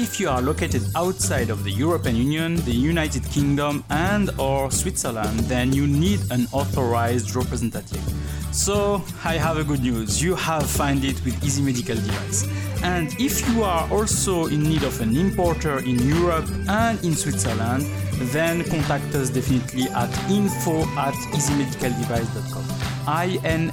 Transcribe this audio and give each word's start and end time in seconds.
if 0.00 0.18
you 0.18 0.30
are 0.30 0.40
located 0.40 0.82
outside 0.96 1.50
of 1.50 1.62
the 1.62 1.70
European 1.70 2.16
Union, 2.16 2.56
the 2.64 2.72
United 2.72 3.22
Kingdom, 3.24 3.84
and 3.90 4.30
or 4.38 4.70
Switzerland, 4.70 5.38
then 5.40 5.74
you 5.74 5.86
need 5.86 6.20
an 6.30 6.46
authorized 6.52 7.36
representative. 7.36 8.02
So 8.50 9.04
I 9.24 9.34
have 9.34 9.58
a 9.58 9.64
good 9.64 9.80
news. 9.80 10.22
You 10.22 10.34
have 10.36 10.64
found 10.64 11.04
it 11.04 11.22
with 11.22 11.44
Easy 11.44 11.62
Medical 11.62 11.96
Device. 11.96 12.48
And 12.82 13.14
if 13.20 13.46
you 13.50 13.62
are 13.62 13.86
also 13.92 14.46
in 14.46 14.62
need 14.62 14.84
of 14.84 14.98
an 15.02 15.14
importer 15.14 15.80
in 15.80 15.98
Europe 15.98 16.48
and 16.66 16.98
in 17.04 17.14
Switzerland, 17.14 17.84
then 18.32 18.64
contact 18.64 19.14
us 19.14 19.28
definitely 19.28 19.84
at 19.90 20.10
info 20.30 20.80
at 20.96 21.14
easymedicaldevice.com. 21.36 22.64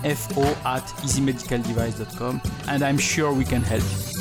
info 0.04 0.44
at 0.66 0.84
easymedicaldevice.com 1.05 2.41
and 2.68 2.84
I'm 2.84 2.98
sure 2.98 3.32
we 3.32 3.46
can 3.46 3.62
help 3.62 3.84
you. 3.84 4.07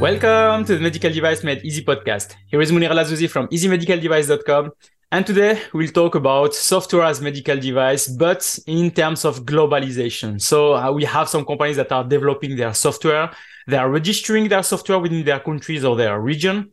Welcome 0.00 0.64
to 0.64 0.76
the 0.76 0.80
Medical 0.80 1.12
Device 1.12 1.44
Made 1.44 1.62
Easy 1.62 1.84
podcast. 1.84 2.34
Here 2.46 2.62
is 2.62 2.72
Monir 2.72 2.90
El 2.90 2.96
Azzouzi 2.96 3.28
from 3.28 3.48
easymedicaldevice.com. 3.48 4.70
And 5.12 5.26
today 5.26 5.60
we'll 5.74 5.90
talk 5.90 6.14
about 6.14 6.54
software 6.54 7.02
as 7.02 7.20
medical 7.20 7.58
device, 7.58 8.08
but 8.08 8.58
in 8.66 8.92
terms 8.92 9.26
of 9.26 9.44
globalization. 9.44 10.40
So 10.40 10.74
uh, 10.74 10.90
we 10.90 11.04
have 11.04 11.28
some 11.28 11.44
companies 11.44 11.76
that 11.76 11.92
are 11.92 12.02
developing 12.02 12.56
their 12.56 12.72
software. 12.72 13.30
They 13.66 13.76
are 13.76 13.90
registering 13.90 14.48
their 14.48 14.62
software 14.62 14.98
within 14.98 15.22
their 15.22 15.38
countries 15.38 15.84
or 15.84 15.96
their 15.96 16.18
region. 16.18 16.72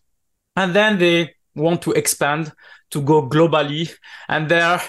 And 0.55 0.73
then 0.73 0.97
they 0.97 1.35
want 1.53 1.81
to 1.81 1.91
expand 1.91 2.53
to 2.91 3.01
go 3.01 3.27
globally. 3.27 3.93
And 4.29 4.47
there 4.47 4.81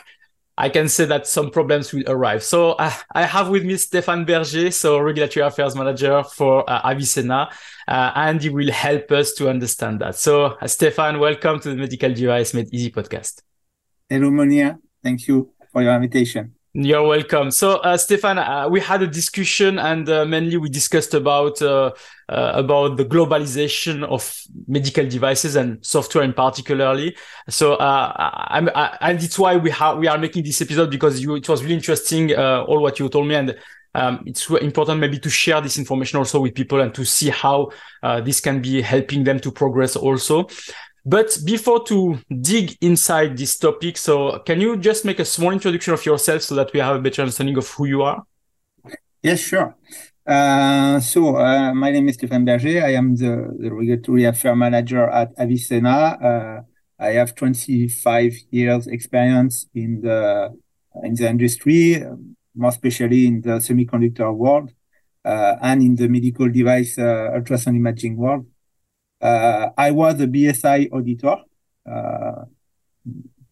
I 0.60 0.68
can 0.68 0.88
say 0.88 1.04
that 1.04 1.28
some 1.28 1.50
problems 1.52 1.92
will 1.92 2.02
arrive. 2.08 2.42
So 2.42 2.72
uh, 2.72 2.92
I 3.12 3.22
have 3.22 3.48
with 3.48 3.64
me 3.64 3.74
Stéphane 3.74 4.26
Berger, 4.26 4.72
so 4.72 4.98
regulatory 4.98 5.46
affairs 5.46 5.76
manager 5.76 6.24
for 6.24 6.68
uh, 6.68 6.80
Avicenna, 6.84 7.48
uh, 7.86 8.10
and 8.16 8.42
he 8.42 8.48
will 8.48 8.72
help 8.72 9.12
us 9.12 9.34
to 9.34 9.48
understand 9.48 10.00
that. 10.00 10.16
So 10.16 10.46
uh, 10.46 10.64
Stéphane, 10.64 11.20
welcome 11.20 11.60
to 11.60 11.70
the 11.70 11.76
Medical 11.76 12.12
Device 12.12 12.54
Made 12.54 12.74
Easy 12.74 12.90
podcast. 12.90 13.42
Hello, 14.08 14.32
Monir. 14.32 14.78
Thank 15.00 15.28
you 15.28 15.52
for 15.72 15.80
your 15.80 15.94
invitation. 15.94 16.57
You're 16.80 17.02
welcome. 17.02 17.50
So, 17.50 17.78
uh, 17.78 17.96
Stefan, 17.96 18.38
uh, 18.38 18.68
we 18.70 18.78
had 18.78 19.02
a 19.02 19.08
discussion, 19.08 19.80
and 19.80 20.08
uh, 20.08 20.24
mainly 20.24 20.58
we 20.58 20.68
discussed 20.68 21.12
about 21.12 21.60
uh, 21.60 21.90
uh, 22.28 22.52
about 22.54 22.96
the 22.96 23.04
globalization 23.04 24.04
of 24.04 24.32
medical 24.68 25.04
devices 25.04 25.56
and 25.56 25.84
software, 25.84 26.22
in 26.22 26.32
particularly. 26.32 27.16
So, 27.48 27.74
uh, 27.74 28.12
I'm, 28.48 28.68
I, 28.76 28.96
and 29.00 29.20
it's 29.20 29.36
why 29.36 29.56
we 29.56 29.70
have 29.70 29.98
we 29.98 30.06
are 30.06 30.18
making 30.18 30.44
this 30.44 30.62
episode 30.62 30.88
because 30.88 31.20
you, 31.20 31.34
it 31.34 31.48
was 31.48 31.64
really 31.64 31.74
interesting 31.74 32.32
all 32.36 32.80
what 32.80 33.00
you 33.00 33.08
told 33.08 33.26
me, 33.26 33.34
and 33.34 33.58
um, 33.96 34.22
it's 34.24 34.48
important 34.48 35.00
maybe 35.00 35.18
to 35.18 35.30
share 35.30 35.60
this 35.60 35.78
information 35.78 36.18
also 36.20 36.40
with 36.40 36.54
people 36.54 36.80
and 36.80 36.94
to 36.94 37.04
see 37.04 37.30
how 37.30 37.72
this 38.22 38.38
can 38.38 38.62
be 38.62 38.82
helping 38.82 39.24
them 39.24 39.40
to 39.40 39.50
progress 39.50 39.96
also. 39.96 40.46
But 41.04 41.38
before 41.44 41.84
to 41.84 42.18
dig 42.40 42.76
inside 42.80 43.36
this 43.36 43.58
topic, 43.58 43.96
so 43.96 44.40
can 44.40 44.60
you 44.60 44.76
just 44.76 45.04
make 45.04 45.18
a 45.18 45.24
small 45.24 45.52
introduction 45.52 45.94
of 45.94 46.04
yourself 46.04 46.42
so 46.42 46.54
that 46.54 46.72
we 46.72 46.80
have 46.80 46.96
a 46.96 47.00
better 47.00 47.22
understanding 47.22 47.56
of 47.56 47.68
who 47.68 47.86
you 47.86 48.02
are? 48.02 48.22
Yes, 49.22 49.40
sure. 49.40 49.74
Uh, 50.26 51.00
so 51.00 51.36
uh, 51.36 51.72
my 51.72 51.90
name 51.90 52.08
is 52.08 52.18
Stéphane 52.18 52.44
Berger. 52.44 52.84
I 52.84 52.92
am 52.94 53.16
the, 53.16 53.56
the 53.58 53.72
regulatory 53.72 54.24
affairs 54.24 54.56
manager 54.56 55.08
at 55.08 55.32
Avicenna. 55.38 56.18
Uh, 56.22 56.60
I 56.98 57.12
have 57.12 57.34
25 57.34 58.34
years 58.50 58.86
experience 58.86 59.66
in 59.74 60.02
the 60.02 60.54
in 61.02 61.14
the 61.14 61.28
industry, 61.28 62.02
more 62.54 62.70
especially 62.70 63.26
in 63.26 63.40
the 63.40 63.60
semiconductor 63.60 64.34
world 64.34 64.72
uh, 65.24 65.56
and 65.62 65.82
in 65.82 65.94
the 65.94 66.08
medical 66.08 66.48
device 66.48 66.98
uh, 66.98 67.30
ultrasound 67.34 67.76
imaging 67.76 68.16
world. 68.16 68.46
Uh, 69.20 69.70
I 69.76 69.90
was 69.90 70.20
a 70.20 70.26
BSI 70.26 70.92
auditor 70.92 71.36
uh, 71.90 72.44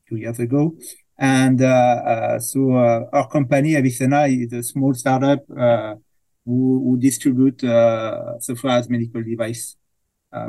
two 0.08 0.16
years 0.16 0.38
ago. 0.38 0.76
And 1.18 1.62
uh, 1.62 2.38
so 2.38 2.72
our 2.72 3.28
company, 3.28 3.74
Avicenna, 3.74 4.26
is 4.26 4.52
a 4.52 4.62
small 4.62 4.94
startup 4.94 5.44
who, 5.48 5.82
who 6.44 6.96
distribute 6.98 7.64
uh 7.64 8.38
software 8.38 8.76
as 8.78 8.88
medical 8.88 9.22
device 9.22 9.76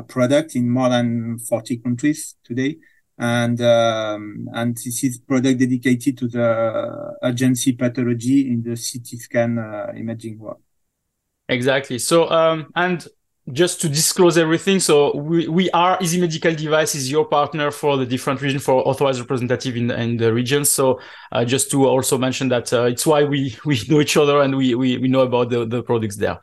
product 0.06 0.54
in 0.54 0.70
more 0.70 0.90
than 0.90 1.38
40 1.38 1.78
countries 1.78 2.36
today 2.44 2.76
and 3.18 3.60
um, 3.60 4.48
and 4.52 4.76
this 4.76 5.02
is 5.02 5.18
product 5.18 5.58
dedicated 5.58 6.16
to 6.18 6.28
the 6.28 7.16
urgency 7.22 7.72
pathology 7.72 8.48
in 8.48 8.62
the 8.62 8.70
CT 8.70 9.20
scan 9.20 9.58
uh, 9.58 9.92
imaging 9.96 10.38
world. 10.38 10.62
Exactly. 11.48 11.98
So 11.98 12.30
um, 12.30 12.70
and 12.76 13.06
just 13.52 13.80
to 13.80 13.88
disclose 13.88 14.38
everything, 14.38 14.80
so 14.80 15.16
we, 15.16 15.48
we 15.48 15.70
are 15.70 15.98
Easy 16.00 16.20
Medical 16.20 16.54
Device 16.54 16.94
is 16.94 17.10
your 17.10 17.24
partner 17.24 17.70
for 17.70 17.96
the 17.96 18.06
different 18.06 18.40
region 18.40 18.60
for 18.60 18.86
authorized 18.86 19.20
representative 19.20 19.76
in, 19.76 19.90
in 19.90 20.16
the 20.16 20.32
region. 20.32 20.64
So 20.64 21.00
uh, 21.32 21.44
just 21.44 21.70
to 21.70 21.86
also 21.86 22.18
mention 22.18 22.48
that 22.48 22.72
uh, 22.72 22.84
it's 22.84 23.06
why 23.06 23.24
we 23.24 23.56
we 23.64 23.80
know 23.88 24.00
each 24.00 24.16
other 24.16 24.42
and 24.42 24.56
we 24.56 24.74
we, 24.74 24.98
we 24.98 25.08
know 25.08 25.20
about 25.20 25.50
the, 25.50 25.64
the 25.64 25.82
products 25.82 26.16
there. 26.16 26.40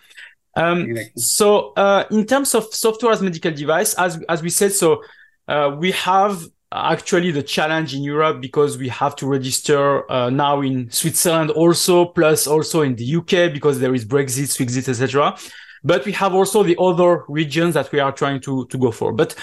Um, 0.55 0.81
exactly. 0.81 1.21
So 1.21 1.73
uh, 1.73 2.05
in 2.11 2.25
terms 2.25 2.55
of 2.55 2.73
software 2.73 3.11
as 3.11 3.21
medical 3.21 3.51
device, 3.51 3.93
as 3.95 4.23
as 4.29 4.41
we 4.41 4.49
said, 4.49 4.71
so 4.73 5.03
uh, 5.47 5.75
we 5.77 5.91
have 5.91 6.43
actually 6.71 7.31
the 7.31 7.43
challenge 7.43 7.95
in 7.95 8.03
Europe 8.03 8.41
because 8.41 8.77
we 8.77 8.89
have 8.89 9.15
to 9.15 9.27
register 9.27 10.09
uh, 10.11 10.29
now 10.29 10.61
in 10.61 10.89
Switzerland 10.91 11.51
also, 11.51 12.05
plus 12.05 12.47
also 12.47 12.81
in 12.81 12.95
the 12.95 13.15
UK 13.15 13.53
because 13.53 13.79
there 13.79 13.93
is 13.93 14.05
Brexit, 14.05 14.49
Swixit, 14.49 14.89
etc. 14.89 15.35
But 15.85 16.03
we 16.03 16.13
have 16.13 16.33
also 16.33 16.63
the 16.63 16.75
other 16.79 17.23
regions 17.27 17.75
that 17.75 17.91
we 17.91 17.99
are 17.99 18.11
trying 18.11 18.41
to, 18.41 18.65
to 18.65 18.77
go 18.77 18.91
for. 18.91 19.13
But 19.13 19.35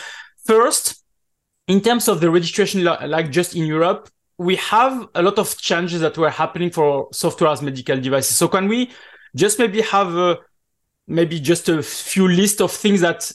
first, 0.44 1.04
in 1.68 1.80
terms 1.80 2.08
of 2.08 2.20
the 2.20 2.30
registration, 2.30 2.82
like 2.82 3.30
just 3.30 3.54
in 3.54 3.64
Europe, 3.64 4.10
we 4.38 4.56
have 4.56 5.06
a 5.14 5.22
lot 5.22 5.38
of 5.38 5.56
changes 5.56 6.00
that 6.00 6.18
were 6.18 6.30
happening 6.30 6.70
for 6.70 7.08
software 7.12 7.52
as 7.52 7.62
medical 7.62 7.98
devices. 8.00 8.36
So 8.36 8.48
can 8.48 8.66
we 8.66 8.90
just 9.36 9.60
maybe 9.60 9.82
have 9.82 10.16
a, 10.16 10.38
maybe 11.06 11.38
just 11.38 11.68
a 11.68 11.80
few 11.80 12.26
list 12.26 12.60
of 12.60 12.72
things 12.72 13.00
that 13.02 13.30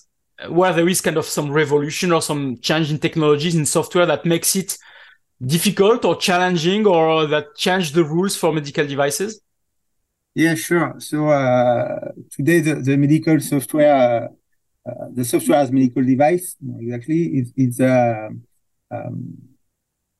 where 0.50 0.74
there 0.74 0.90
is 0.90 1.00
kind 1.00 1.16
of 1.16 1.26
some 1.26 1.50
revolution 1.50 2.12
or 2.12 2.22
some 2.22 2.58
change 2.58 2.92
in 2.92 3.00
technologies 3.00 3.56
in 3.56 3.66
software 3.66 4.06
that 4.06 4.26
makes 4.26 4.54
it 4.56 4.78
difficult 5.46 6.04
or 6.04 6.18
challenging 6.18 6.86
or 6.86 7.26
that 7.26 7.56
change 7.56 7.94
the 7.94 8.04
rules 8.04 8.36
for 8.36 8.52
medical 8.52 8.86
devices? 8.86 9.42
Yeah, 10.38 10.54
sure. 10.54 10.94
So 11.00 11.30
uh, 11.30 12.12
today, 12.30 12.60
the, 12.60 12.76
the 12.76 12.96
medical 12.96 13.40
software, 13.40 14.30
uh, 14.86 15.06
the 15.12 15.26
software 15.26 15.58
as 15.58 15.72
medical 15.72 16.04
device, 16.04 16.56
exactly, 16.80 17.24
is 17.40 17.52
is 17.58 17.80
a 17.80 18.30
uh, 18.92 18.96
um, 18.96 19.36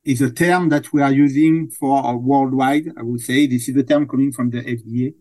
is 0.04 0.20
a 0.20 0.32
term 0.32 0.70
that 0.70 0.92
we 0.92 1.02
are 1.02 1.12
using 1.12 1.70
for 1.70 2.18
worldwide. 2.18 2.86
I 2.98 3.02
would 3.04 3.20
say 3.20 3.46
this 3.46 3.68
is 3.68 3.76
a 3.76 3.84
term 3.84 4.08
coming 4.08 4.32
from 4.32 4.50
the 4.50 4.60
FDA, 4.60 5.14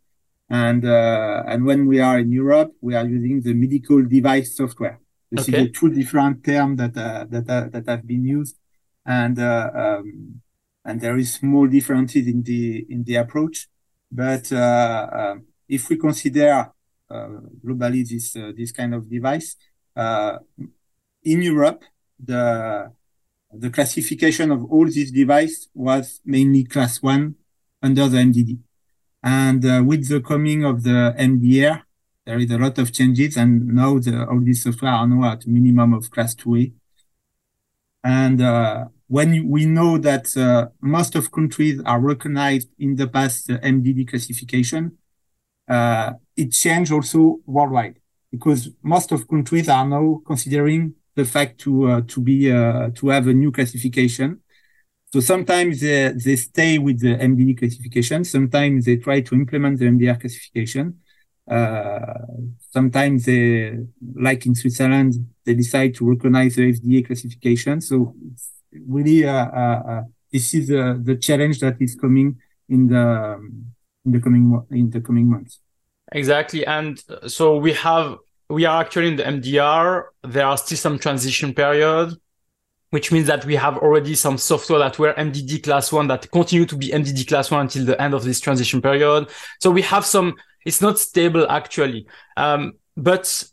and 0.50 0.84
uh, 0.84 1.44
and 1.46 1.64
when 1.64 1.86
we 1.86 2.00
are 2.00 2.18
in 2.18 2.32
Europe, 2.32 2.74
we 2.82 2.96
are 2.96 3.06
using 3.06 3.42
the 3.44 3.54
medical 3.54 4.04
device 4.04 4.58
software. 4.58 5.00
This 5.32 5.48
okay. 5.48 5.62
is 5.62 5.68
a 5.68 5.72
two 5.74 5.90
different 5.90 6.44
terms 6.44 6.80
that 6.80 6.98
uh, 6.98 7.26
that 7.30 7.48
uh, 7.48 7.68
that 7.70 7.88
have 7.88 8.08
been 8.08 8.26
used, 8.26 8.58
and 9.06 9.38
um, 9.38 10.42
and 10.84 11.00
there 11.02 11.20
is 11.20 11.36
small 11.36 11.68
differences 11.68 12.26
in 12.26 12.42
the 12.42 12.84
in 12.90 13.04
the 13.04 13.18
approach. 13.18 13.68
But 14.12 14.52
uh, 14.52 14.56
uh, 14.56 15.36
if 15.68 15.90
we 15.90 15.98
consider 15.98 16.72
uh, 17.10 17.28
globally 17.64 18.08
this 18.08 18.34
this 18.56 18.72
kind 18.72 18.94
of 18.94 19.10
device 19.10 19.56
in 21.24 21.42
Europe, 21.42 21.84
the 22.20 22.92
the 23.54 23.70
classification 23.70 24.52
of 24.52 24.66
all 24.72 24.86
these 24.86 25.12
devices 25.12 25.70
was 25.74 26.20
mainly 26.26 26.64
class 26.64 27.02
one 27.02 27.36
under 27.82 28.08
the 28.08 28.18
MDD. 28.18 28.60
And 29.24 29.66
uh, 29.66 29.84
with 29.86 30.08
the 30.08 30.22
coming 30.22 30.64
of 30.64 30.84
the 30.84 31.16
MDR, 31.18 31.84
there 32.26 32.40
is 32.40 32.52
a 32.52 32.58
lot 32.58 32.78
of 32.78 32.94
changes. 32.94 33.38
And 33.38 33.68
now 33.68 34.00
the, 34.00 34.28
all 34.28 34.42
these 34.42 34.64
software 34.64 34.92
are 34.92 35.08
now 35.08 35.32
at 35.32 35.48
minimum 35.48 35.94
of 35.94 36.10
class 36.12 36.36
2A. 36.36 36.74
And 38.04 38.42
uh, 38.42 38.86
when 39.08 39.50
we 39.50 39.66
know 39.66 39.98
that 39.98 40.36
uh, 40.38 40.68
most 40.82 41.16
of 41.16 41.32
countries 41.32 41.82
are 41.86 42.00
recognized 42.00 42.70
in 42.80 42.96
the 42.96 43.08
past 43.08 43.50
uh, 43.50 43.58
MDD 43.64 44.06
classification, 44.06 44.98
uh, 45.70 46.14
it 46.36 46.52
changed 46.54 46.92
also 46.92 47.40
worldwide 47.46 48.00
because 48.32 48.70
most 48.84 49.12
of 49.12 49.28
countries 49.28 49.70
are 49.70 49.88
now 49.88 50.22
considering 50.26 50.94
the 51.16 51.26
fact 51.26 51.60
to 51.60 51.90
uh, 51.90 52.02
to 52.08 52.22
be 52.22 52.52
uh, 52.52 52.90
to 52.96 53.10
have 53.10 53.28
a 53.28 53.34
new 53.34 53.52
classification, 53.52 54.42
So 55.14 55.20
sometimes 55.22 55.82
they, 55.82 56.12
they 56.26 56.36
stay 56.36 56.78
with 56.80 57.00
the 57.00 57.16
MDD 57.20 57.54
classification. 57.54 58.24
Sometimes 58.26 58.86
they 58.86 58.98
try 58.98 59.22
to 59.22 59.36
implement 59.36 59.80
the 59.80 59.88
MDR 59.88 60.18
classification. 60.18 61.00
Uh, 61.50 62.14
sometimes 62.72 63.26
they, 63.26 63.78
like 64.16 64.46
in 64.46 64.54
Switzerland, 64.54 65.14
they 65.46 65.54
decide 65.54 65.96
to 65.96 66.10
recognize 66.10 66.56
the 66.56 66.70
FDA 66.70 67.02
classification. 67.04 67.80
So 67.80 68.14
really, 68.72 69.26
uh, 69.26 69.34
uh, 69.34 69.84
uh, 69.88 70.02
this 70.32 70.54
is 70.54 70.68
the 70.68 71.18
challenge 71.22 71.60
that 71.60 71.78
is 71.80 71.96
coming 71.96 72.40
in 72.70 72.88
the 72.88 73.40
in 74.06 74.12
the 74.12 74.20
coming 74.20 74.62
in 74.72 74.90
the 74.90 75.02
coming 75.02 75.30
months. 75.30 75.60
Exactly, 76.12 76.66
and 76.66 77.02
so 77.28 77.58
we 77.58 77.74
have 77.74 78.18
we 78.50 78.66
are 78.66 78.82
actually 78.82 79.10
in 79.10 79.16
the 79.16 79.24
MDR. 79.24 80.06
There 80.24 80.46
are 80.46 80.58
still 80.58 80.78
some 80.78 81.00
transition 81.00 81.54
period 81.54 82.14
which 82.90 83.12
means 83.12 83.28
that 83.28 83.46
we 83.46 83.56
have 83.56 83.78
already 83.78 84.16
some 84.16 84.38
software 84.38 84.80
that 84.80 84.98
were 84.98 85.14
MDD 85.14 85.64
class 85.64 85.92
one 85.92 86.08
that 86.08 86.30
continue 86.32 86.66
to 86.66 86.78
be 86.78 86.90
MDD 86.90 87.28
class 87.28 87.52
one 87.52 87.62
until 87.62 87.86
the 87.86 88.02
end 88.02 88.14
of 88.14 88.24
this 88.24 88.40
transition 88.40 88.82
period. 88.82 89.30
So 89.60 89.72
we 89.72 89.82
have 89.82 90.06
some, 90.06 90.36
it's 90.66 90.82
not 90.82 90.98
stable 90.98 91.50
actually. 91.50 92.08
Um, 92.38 92.74
but 92.96 93.44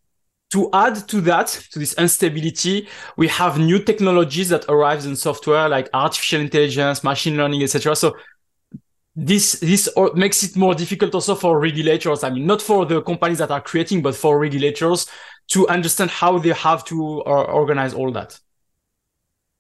to 0.55 0.71
add 0.73 1.09
to 1.09 1.21
that, 1.21 1.49
to 1.73 1.81
this 1.81 1.95
instability, 1.95 2.87
we 3.17 3.27
have 3.27 3.59
new 3.59 3.81
technologies 3.81 4.51
that 4.51 4.65
arrives 4.69 5.05
in 5.05 5.17
software 5.17 5.69
like 5.69 5.91
artificial 5.93 6.41
intelligence, 6.41 7.03
machine 7.03 7.37
learning, 7.37 7.65
etc. 7.65 7.97
So 7.97 8.17
this 9.17 9.59
this 9.59 9.89
makes 10.15 10.45
it 10.45 10.55
more 10.56 10.73
difficult 10.77 11.12
also 11.12 11.35
for 11.35 11.59
regulators. 11.59 12.23
I 12.23 12.31
mean, 12.31 12.47
not 12.47 12.62
for 12.62 12.87
the 12.87 13.03
companies 13.03 13.39
that 13.39 13.51
are 13.51 13.61
creating, 13.61 14.01
but 14.03 14.15
for 14.15 14.39
regulators 14.39 15.09
to 15.49 15.67
understand 15.67 16.12
how 16.12 16.39
they 16.39 16.53
have 16.53 16.85
to 16.85 17.25
uh, 17.27 17.45
organize 17.61 17.93
all 17.93 18.12
that. 18.12 18.39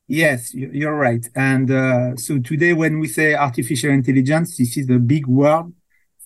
Yes, 0.06 0.54
you're 0.54 0.96
right. 0.96 1.26
And 1.34 1.72
uh, 1.72 2.14
so 2.14 2.38
today, 2.38 2.72
when 2.72 3.00
we 3.00 3.08
say 3.08 3.34
artificial 3.34 3.90
intelligence, 3.90 4.58
this 4.58 4.76
is 4.76 4.88
a 4.90 4.98
big 4.98 5.26
word 5.26 5.72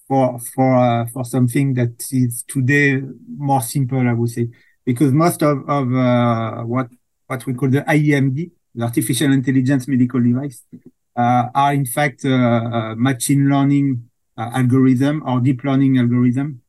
for 0.09 0.41
for 0.55 0.77
uh, 0.77 1.07
for 1.07 1.25
something 1.25 1.75
that 1.75 2.03
is 2.11 2.45
today 2.49 3.03
more 3.37 3.61
simple, 3.61 4.01
I 4.01 4.15
would 4.15 4.31
say, 4.31 4.49
because 4.85 5.13
most 5.13 5.43
of 5.43 5.69
of 5.69 5.95
uh, 5.95 6.63
what 6.63 6.89
what 7.27 7.47
we 7.47 7.55
call 7.55 7.69
the 7.69 7.83
AIMD, 7.83 8.51
the 8.75 8.85
artificial 8.85 9.33
intelligence 9.33 9.87
medical 9.87 10.21
device, 10.21 10.65
uh, 11.15 11.49
are 11.55 11.75
in 11.75 11.85
fact 11.87 12.25
uh, 12.25 12.31
uh, 12.31 12.95
machine 12.97 13.49
learning 13.49 14.09
algorithm 14.37 15.23
or 15.27 15.41
deep 15.41 15.63
learning 15.65 15.99
algorithm, 15.99 16.63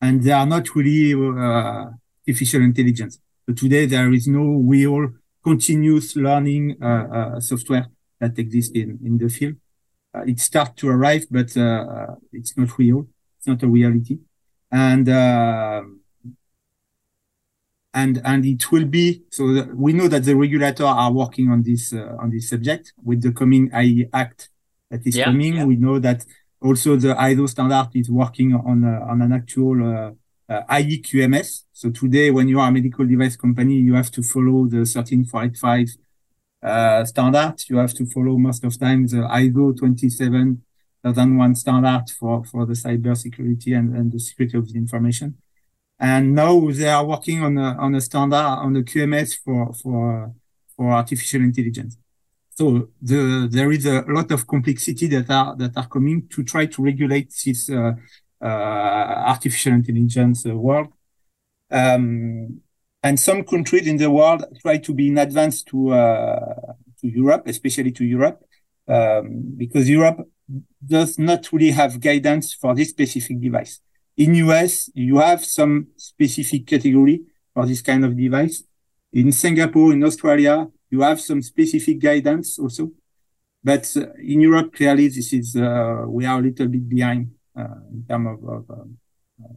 and 0.00 0.22
they 0.22 0.32
are 0.32 0.46
not 0.46 0.74
really 0.74 1.14
artificial 1.14 2.62
intelligence. 2.62 3.20
So 3.46 3.54
today 3.54 3.86
there 3.86 4.12
is 4.12 4.26
no 4.26 4.44
real 4.44 5.12
continuous 5.42 6.16
learning 6.16 6.76
uh, 6.82 6.86
uh, 6.86 7.40
software 7.40 7.86
that 8.20 8.38
exists 8.38 8.72
in, 8.74 8.98
in 9.04 9.18
the 9.18 9.28
field. 9.28 9.56
Uh, 10.14 10.22
it 10.26 10.40
starts 10.40 10.72
to 10.80 10.88
arrive, 10.88 11.26
but 11.30 11.56
it's 12.32 12.56
not 12.56 12.78
real. 12.78 13.06
It's 13.38 13.46
not 13.46 13.62
a 13.62 13.68
reality. 13.68 14.18
And 14.70 15.08
and 17.94 18.20
and 18.24 18.44
it 18.44 18.70
will 18.70 18.84
be 18.84 19.22
so 19.30 19.44
we 19.74 19.92
know 19.92 20.08
that 20.08 20.24
the 20.24 20.34
regulator 20.34 20.84
are 20.84 21.12
working 21.12 21.50
on 21.50 21.62
this 21.62 21.92
uh, 21.92 22.16
on 22.20 22.30
this 22.30 22.48
subject 22.48 22.92
with 23.02 23.22
the 23.22 23.32
coming 23.32 23.70
AI 23.72 24.08
Act 24.12 24.50
that 24.90 25.06
is 25.06 25.16
yeah, 25.16 25.24
coming. 25.24 25.56
Yeah. 25.56 25.64
We 25.64 25.76
know 25.76 25.98
that 25.98 26.24
also 26.60 26.96
the 26.96 27.14
ISO 27.14 27.48
standard 27.48 27.88
is 27.94 28.10
working 28.10 28.54
on 28.54 28.84
uh, 28.84 29.10
on 29.10 29.22
an 29.22 29.32
actual 29.32 29.76
uh, 29.82 30.52
uh, 30.52 30.62
AI 30.68 31.00
QMS. 31.06 31.64
So 31.72 31.90
today, 31.90 32.30
when 32.30 32.48
you 32.48 32.60
are 32.60 32.68
a 32.68 32.72
medical 32.72 33.06
device 33.06 33.36
company, 33.36 33.74
you 33.74 33.94
have 33.94 34.10
to 34.12 34.22
follow 34.22 34.66
the 34.66 34.84
13485 34.84 35.88
uh, 36.62 37.04
standard. 37.04 37.54
You 37.68 37.78
have 37.78 37.94
to 37.94 38.06
follow 38.06 38.36
most 38.36 38.64
of 38.64 38.78
times 38.78 39.12
the 39.12 39.18
ISO 39.18 39.76
27001 39.78 41.54
standard 41.54 42.04
for, 42.18 42.44
for 42.44 42.66
the 42.66 42.74
cyber 42.74 43.16
security 43.16 43.74
and, 43.74 43.96
and 43.96 44.12
the 44.12 44.20
security 44.20 44.58
of 44.58 44.72
the 44.72 44.78
information. 44.78 45.38
And 46.00 46.34
now 46.34 46.70
they 46.70 46.88
are 46.88 47.04
working 47.04 47.42
on 47.42 47.58
a, 47.58 47.76
on 47.78 47.94
a 47.94 48.00
standard, 48.00 48.36
on 48.36 48.72
the 48.72 48.82
QMS 48.82 49.38
for, 49.44 49.72
for, 49.74 50.32
for 50.76 50.90
artificial 50.92 51.42
intelligence. 51.42 51.96
So 52.50 52.88
the, 53.00 53.48
there 53.50 53.70
is 53.72 53.86
a 53.86 54.04
lot 54.08 54.30
of 54.30 54.46
complexity 54.46 55.06
that 55.08 55.30
are, 55.30 55.56
that 55.56 55.76
are 55.76 55.86
coming 55.86 56.28
to 56.28 56.42
try 56.42 56.66
to 56.66 56.82
regulate 56.82 57.32
this, 57.44 57.70
uh, 57.70 57.92
uh, 58.40 58.44
artificial 58.44 59.72
intelligence 59.72 60.46
uh, 60.46 60.54
world. 60.54 60.88
Um, 61.70 62.60
and 63.02 63.18
some 63.18 63.44
countries 63.44 63.86
in 63.86 63.96
the 63.96 64.10
world 64.10 64.44
try 64.60 64.78
to 64.78 64.92
be 64.92 65.08
in 65.08 65.18
advance 65.18 65.62
to 65.64 65.92
uh, 65.92 66.72
to 67.00 67.08
Europe, 67.08 67.44
especially 67.46 67.92
to 67.92 68.04
Europe, 68.04 68.42
um, 68.88 69.54
because 69.56 69.88
Europe 69.88 70.28
does 70.84 71.18
not 71.18 71.52
really 71.52 71.70
have 71.70 72.00
guidance 72.00 72.54
for 72.54 72.74
this 72.74 72.90
specific 72.90 73.40
device. 73.40 73.80
In 74.16 74.34
US, 74.34 74.90
you 74.94 75.18
have 75.18 75.44
some 75.44 75.88
specific 75.96 76.66
category 76.66 77.22
for 77.54 77.66
this 77.66 77.82
kind 77.82 78.04
of 78.04 78.16
device. 78.16 78.64
In 79.12 79.30
Singapore, 79.30 79.92
in 79.92 80.02
Australia, 80.02 80.66
you 80.90 81.02
have 81.02 81.20
some 81.20 81.40
specific 81.42 82.00
guidance 82.00 82.58
also. 82.58 82.90
But 83.62 83.92
uh, 83.96 84.06
in 84.18 84.40
Europe, 84.40 84.74
clearly, 84.74 85.08
this 85.08 85.32
is 85.32 85.54
uh, 85.54 86.04
we 86.06 86.26
are 86.26 86.38
a 86.38 86.42
little 86.42 86.66
bit 86.66 86.88
behind. 86.88 87.30
Uh, 87.58 87.74
in 87.92 88.04
terms 88.08 88.28
of, 88.28 88.48
of 88.48 88.70
um, 88.70 88.96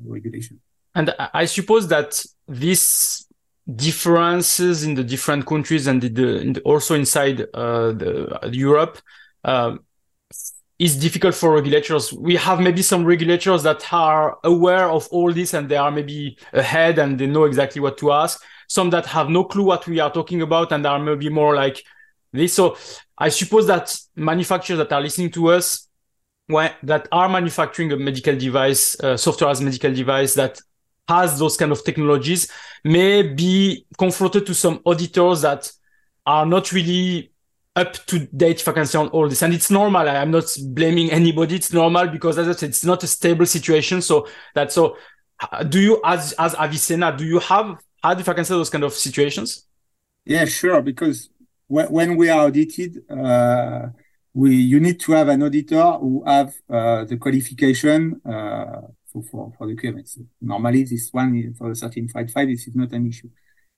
regulation. 0.03 0.59
And 0.95 1.13
I 1.35 1.45
suppose 1.45 1.87
that 1.89 2.25
these 2.47 3.27
differences 3.75 4.83
in 4.83 4.95
the 4.95 5.03
different 5.03 5.45
countries 5.45 5.87
and 5.87 6.01
the, 6.01 6.09
the 6.09 6.61
also 6.61 6.95
inside 6.95 7.41
uh, 7.53 7.91
the, 7.91 8.49
Europe 8.51 8.99
uh, 9.43 9.75
is 10.79 10.97
difficult 10.97 11.35
for 11.35 11.53
regulators. 11.53 12.11
We 12.11 12.35
have 12.37 12.59
maybe 12.59 12.81
some 12.81 13.05
regulators 13.05 13.63
that 13.63 13.93
are 13.93 14.39
aware 14.43 14.89
of 14.89 15.07
all 15.11 15.31
this 15.31 15.53
and 15.53 15.69
they 15.69 15.77
are 15.77 15.91
maybe 15.91 16.37
ahead 16.53 16.97
and 16.97 17.19
they 17.19 17.27
know 17.27 17.43
exactly 17.43 17.81
what 17.81 17.97
to 17.99 18.11
ask. 18.11 18.41
Some 18.67 18.89
that 18.91 19.05
have 19.05 19.29
no 19.29 19.43
clue 19.43 19.63
what 19.63 19.85
we 19.85 19.99
are 19.99 20.11
talking 20.11 20.41
about 20.41 20.71
and 20.71 20.85
are 20.85 20.97
maybe 20.97 21.29
more 21.29 21.55
like 21.55 21.83
this. 22.33 22.53
So 22.53 22.77
I 23.17 23.29
suppose 23.29 23.67
that 23.67 23.95
manufacturers 24.15 24.79
that 24.79 24.91
are 24.91 25.01
listening 25.01 25.31
to 25.31 25.49
us 25.49 25.87
that 26.83 27.07
are 27.11 27.29
manufacturing 27.29 27.91
a 27.91 27.97
medical 27.97 28.35
device, 28.35 28.99
uh, 28.99 29.17
software 29.17 29.49
as 29.49 29.61
medical 29.61 29.93
device 29.93 30.33
that 30.33 30.59
has 31.07 31.39
those 31.39 31.57
kind 31.57 31.71
of 31.71 31.83
technologies 31.83 32.51
may 32.83 33.21
be 33.21 33.85
confronted 33.97 34.45
to 34.45 34.55
some 34.55 34.81
auditors 34.85 35.41
that 35.41 35.71
are 36.25 36.45
not 36.45 36.71
really 36.71 37.31
up 37.75 37.93
to 38.05 38.19
date 38.27 38.65
if 38.65 38.95
on 38.95 39.07
all 39.09 39.29
this. 39.29 39.41
And 39.41 39.53
it's 39.53 39.71
normal. 39.71 40.07
I, 40.07 40.15
am 40.15 40.31
not 40.31 40.45
blaming 40.69 41.11
anybody. 41.11 41.55
It's 41.55 41.71
normal 41.71 42.07
because 42.07 42.37
as 42.37 42.47
I 42.47 42.53
said, 42.53 42.69
it's 42.69 42.85
not 42.85 43.03
a 43.03 43.07
stable 43.07 43.45
situation. 43.45 44.01
So 44.01 44.27
that 44.55 44.71
so 44.71 44.97
do 45.69 45.79
you 45.79 46.01
as 46.03 46.33
as 46.33 46.53
Avicenna, 46.55 47.15
do 47.17 47.25
you 47.25 47.39
have 47.39 47.79
had 48.03 48.19
if 48.19 48.27
I 48.29 48.33
can 48.33 48.45
say 48.45 48.55
those 48.55 48.69
kind 48.69 48.83
of 48.83 48.93
situations? 48.93 49.67
Yeah, 50.25 50.45
sure. 50.45 50.81
Because 50.81 51.29
when, 51.67 51.87
when 51.87 52.15
we 52.15 52.29
are 52.29 52.47
audited, 52.47 53.09
uh, 53.09 53.87
we 54.33 54.55
you 54.55 54.79
need 54.79 54.99
to 55.01 55.13
have 55.13 55.29
an 55.29 55.43
auditor 55.43 55.91
who 55.93 56.23
have 56.25 56.53
uh, 56.69 57.05
the 57.05 57.17
qualification 57.17 58.21
uh, 58.25 58.81
for, 59.11 59.23
for, 59.23 59.53
for 59.57 59.67
the 59.67 59.75
QMS. 59.75 60.19
Normally, 60.41 60.83
this 60.83 61.09
one 61.11 61.53
for 61.57 61.69
the 61.69 61.75
13585, 61.75 62.47
this 62.47 62.67
is 62.67 62.75
not 62.75 62.91
an 62.91 63.07
issue. 63.07 63.29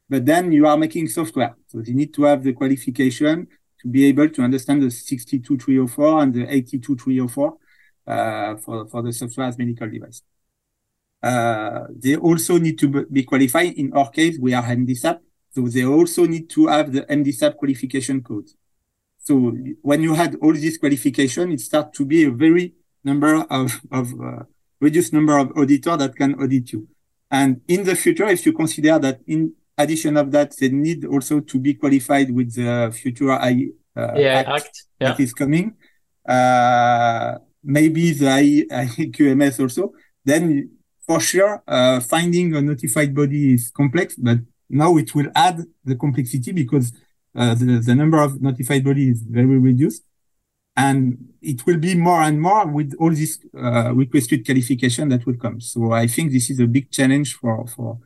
But 0.10 0.25
then 0.25 0.52
you 0.52 0.68
are 0.68 0.78
making 0.78 1.08
software. 1.10 1.56
So 1.68 1.80
you 1.80 1.94
need 1.94 2.13
to 2.16 2.24
have 2.24 2.44
the 2.44 2.54
qualification 2.54 3.48
to 3.82 3.88
be 3.88 4.06
able 4.06 4.30
to 4.30 4.42
understand 4.42 4.82
the 4.82 4.92
62304 4.92 6.22
and 6.22 6.34
the 6.34 6.42
82304 6.54 7.58
uh, 8.06 8.56
for, 8.58 8.88
for 8.88 9.02
the 9.02 9.13
software 9.13 9.48
as 9.48 9.58
medical 9.58 9.90
device. 9.90 10.22
Uh, 11.22 11.86
they 11.96 12.18
also 12.18 12.58
need 12.58 12.78
to 12.78 13.06
be 13.06 13.24
qualified. 13.24 13.74
In 13.74 13.94
our 13.94 14.10
case, 14.10 14.38
we 14.40 14.54
are 14.54 14.63
MDSAP. 14.63 15.20
So 15.52 15.68
they 15.68 15.86
also 15.86 16.25
need 16.25 16.50
to 16.52 16.68
have 16.68 16.92
the 16.92 17.04
MDSAP 17.04 17.56
qualification 17.56 18.22
code. 18.22 18.50
So 19.20 19.56
when 19.82 20.02
you 20.02 20.16
had 20.16 20.36
all 20.42 20.54
this 20.54 20.78
qualification, 20.78 21.52
it 21.54 21.62
starts 21.62 21.98
to 21.98 22.06
be 22.06 22.25
a 22.25 22.32
very 22.32 22.74
number 23.04 23.46
of, 23.50 23.80
of 23.92 24.13
uh, 24.20 24.44
reduced 24.84 25.13
number 25.13 25.38
of 25.38 25.48
auditor 25.58 25.96
that 25.98 26.16
can 26.16 26.32
audit 26.36 26.72
you. 26.74 26.88
And 27.32 27.62
in 27.68 27.84
the 27.84 27.96
future, 27.96 28.28
if 28.28 28.46
you 28.46 28.54
consider 28.54 29.00
that 29.00 29.18
in 29.25 29.54
addition 29.78 30.18
of 30.18 30.32
that, 30.32 30.50
they 30.60 30.70
need 30.70 31.06
also 31.06 31.40
to 31.40 31.60
be 31.60 31.74
qualified 31.74 32.30
with 32.38 32.50
the 32.56 32.92
future 33.02 33.32
I, 33.32 33.70
uh, 33.96 34.13
yeah, 34.16 34.40
act, 34.40 34.50
act 34.50 34.84
yeah. 35.00 35.08
that 35.08 35.20
is 35.20 35.34
coming, 35.34 35.75
uh, 36.28 37.38
maybe 37.63 38.12
the 38.12 38.28
AI 38.28 38.86
QMS 39.16 39.60
also, 39.60 39.94
then 40.24 40.70
for 41.08 41.20
sure, 41.20 41.63
uh, 41.68 42.00
finding 42.00 42.56
a 42.56 42.62
notified 42.62 43.13
body 43.16 43.54
is 43.54 43.72
complex, 43.72 44.16
but 44.16 44.40
now 44.70 44.98
it 44.98 45.13
will 45.16 45.30
add 45.36 45.58
the 45.84 45.96
complexity 45.96 46.52
because 46.52 46.94
uh, 47.36 47.56
the, 47.56 47.82
the 47.86 47.96
number 47.96 48.20
of 48.22 48.42
notified 48.42 48.84
bodies 48.84 49.18
is 49.18 49.24
very 49.24 49.58
reduced. 49.58 50.04
And 50.75 51.34
it 51.42 51.65
will 51.65 51.77
be 51.77 51.94
more 51.96 52.22
and 52.22 52.42
more 52.42 52.65
with 52.65 52.94
all 53.00 53.12
this 53.12 53.39
uh, 53.56 53.94
requested 53.94 54.46
qualification 54.46 55.10
that 55.10 55.25
will 55.25 55.38
come. 55.38 55.62
So 55.62 55.92
I 55.92 56.08
think 56.08 56.32
this 56.32 56.50
is 56.50 56.60
a 56.60 56.65
big 56.65 56.89
challenge 56.89 57.36
for, 57.36 57.68
for 57.68 58.00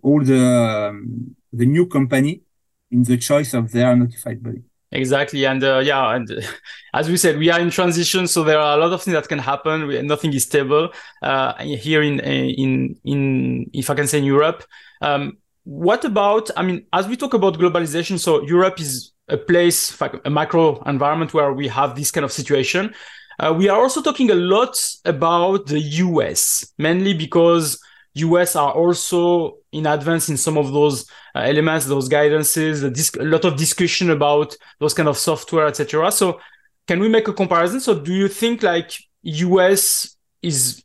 all 0.00 0.24
the, 0.24 0.90
um, 0.90 1.36
the 1.52 1.66
new 1.66 1.86
company 1.86 2.42
in 2.90 3.02
the 3.02 3.18
choice 3.18 3.52
of 3.52 3.72
their 3.72 3.94
notified 3.94 4.42
body. 4.42 4.62
Exactly, 4.92 5.46
and 5.46 5.64
uh, 5.64 5.78
yeah, 5.78 6.14
and 6.14 6.30
as 6.94 7.08
we 7.08 7.16
said, 7.16 7.38
we 7.38 7.50
are 7.50 7.58
in 7.58 7.70
transition, 7.70 8.26
so 8.26 8.44
there 8.44 8.58
are 8.58 8.76
a 8.76 8.80
lot 8.80 8.92
of 8.92 9.02
things 9.02 9.14
that 9.14 9.26
can 9.26 9.38
happen. 9.38 9.86
We, 9.86 10.02
nothing 10.02 10.34
is 10.34 10.42
stable 10.44 10.90
uh, 11.22 11.54
here 11.62 12.02
in 12.02 12.20
in 12.20 13.00
in 13.02 13.70
if 13.72 13.88
I 13.88 13.94
can 13.94 14.06
say 14.06 14.18
in 14.18 14.24
Europe. 14.24 14.64
Um, 15.00 15.38
what 15.64 16.04
about? 16.04 16.50
I 16.58 16.62
mean, 16.62 16.84
as 16.92 17.08
we 17.08 17.16
talk 17.16 17.32
about 17.32 17.54
globalization, 17.54 18.18
so 18.18 18.42
Europe 18.42 18.80
is 18.80 19.12
a 19.32 19.36
place, 19.36 19.98
a 20.24 20.30
macro 20.30 20.82
environment 20.82 21.32
where 21.34 21.52
we 21.52 21.66
have 21.68 21.96
this 21.96 22.10
kind 22.10 22.24
of 22.24 22.32
situation. 22.32 22.94
Uh, 23.38 23.52
we 23.56 23.68
are 23.68 23.80
also 23.80 24.02
talking 24.02 24.30
a 24.30 24.34
lot 24.34 24.76
about 25.04 25.66
the 25.66 25.80
US, 25.80 26.72
mainly 26.78 27.14
because 27.14 27.80
US 28.14 28.54
are 28.56 28.72
also 28.72 29.56
in 29.72 29.86
advance 29.86 30.28
in 30.28 30.36
some 30.36 30.58
of 30.58 30.72
those 30.72 31.08
uh, 31.34 31.40
elements, 31.40 31.86
those 31.86 32.08
guidances, 32.08 32.84
a, 32.84 33.22
a 33.22 33.24
lot 33.24 33.44
of 33.44 33.56
discussion 33.56 34.10
about 34.10 34.54
those 34.80 34.92
kind 34.92 35.08
of 35.08 35.16
software, 35.16 35.66
etc. 35.66 36.12
So, 36.12 36.40
can 36.86 37.00
we 37.00 37.08
make 37.08 37.28
a 37.28 37.32
comparison? 37.32 37.80
So, 37.80 37.98
do 37.98 38.12
you 38.12 38.28
think 38.28 38.62
like 38.62 38.92
US 39.22 40.14
is 40.42 40.84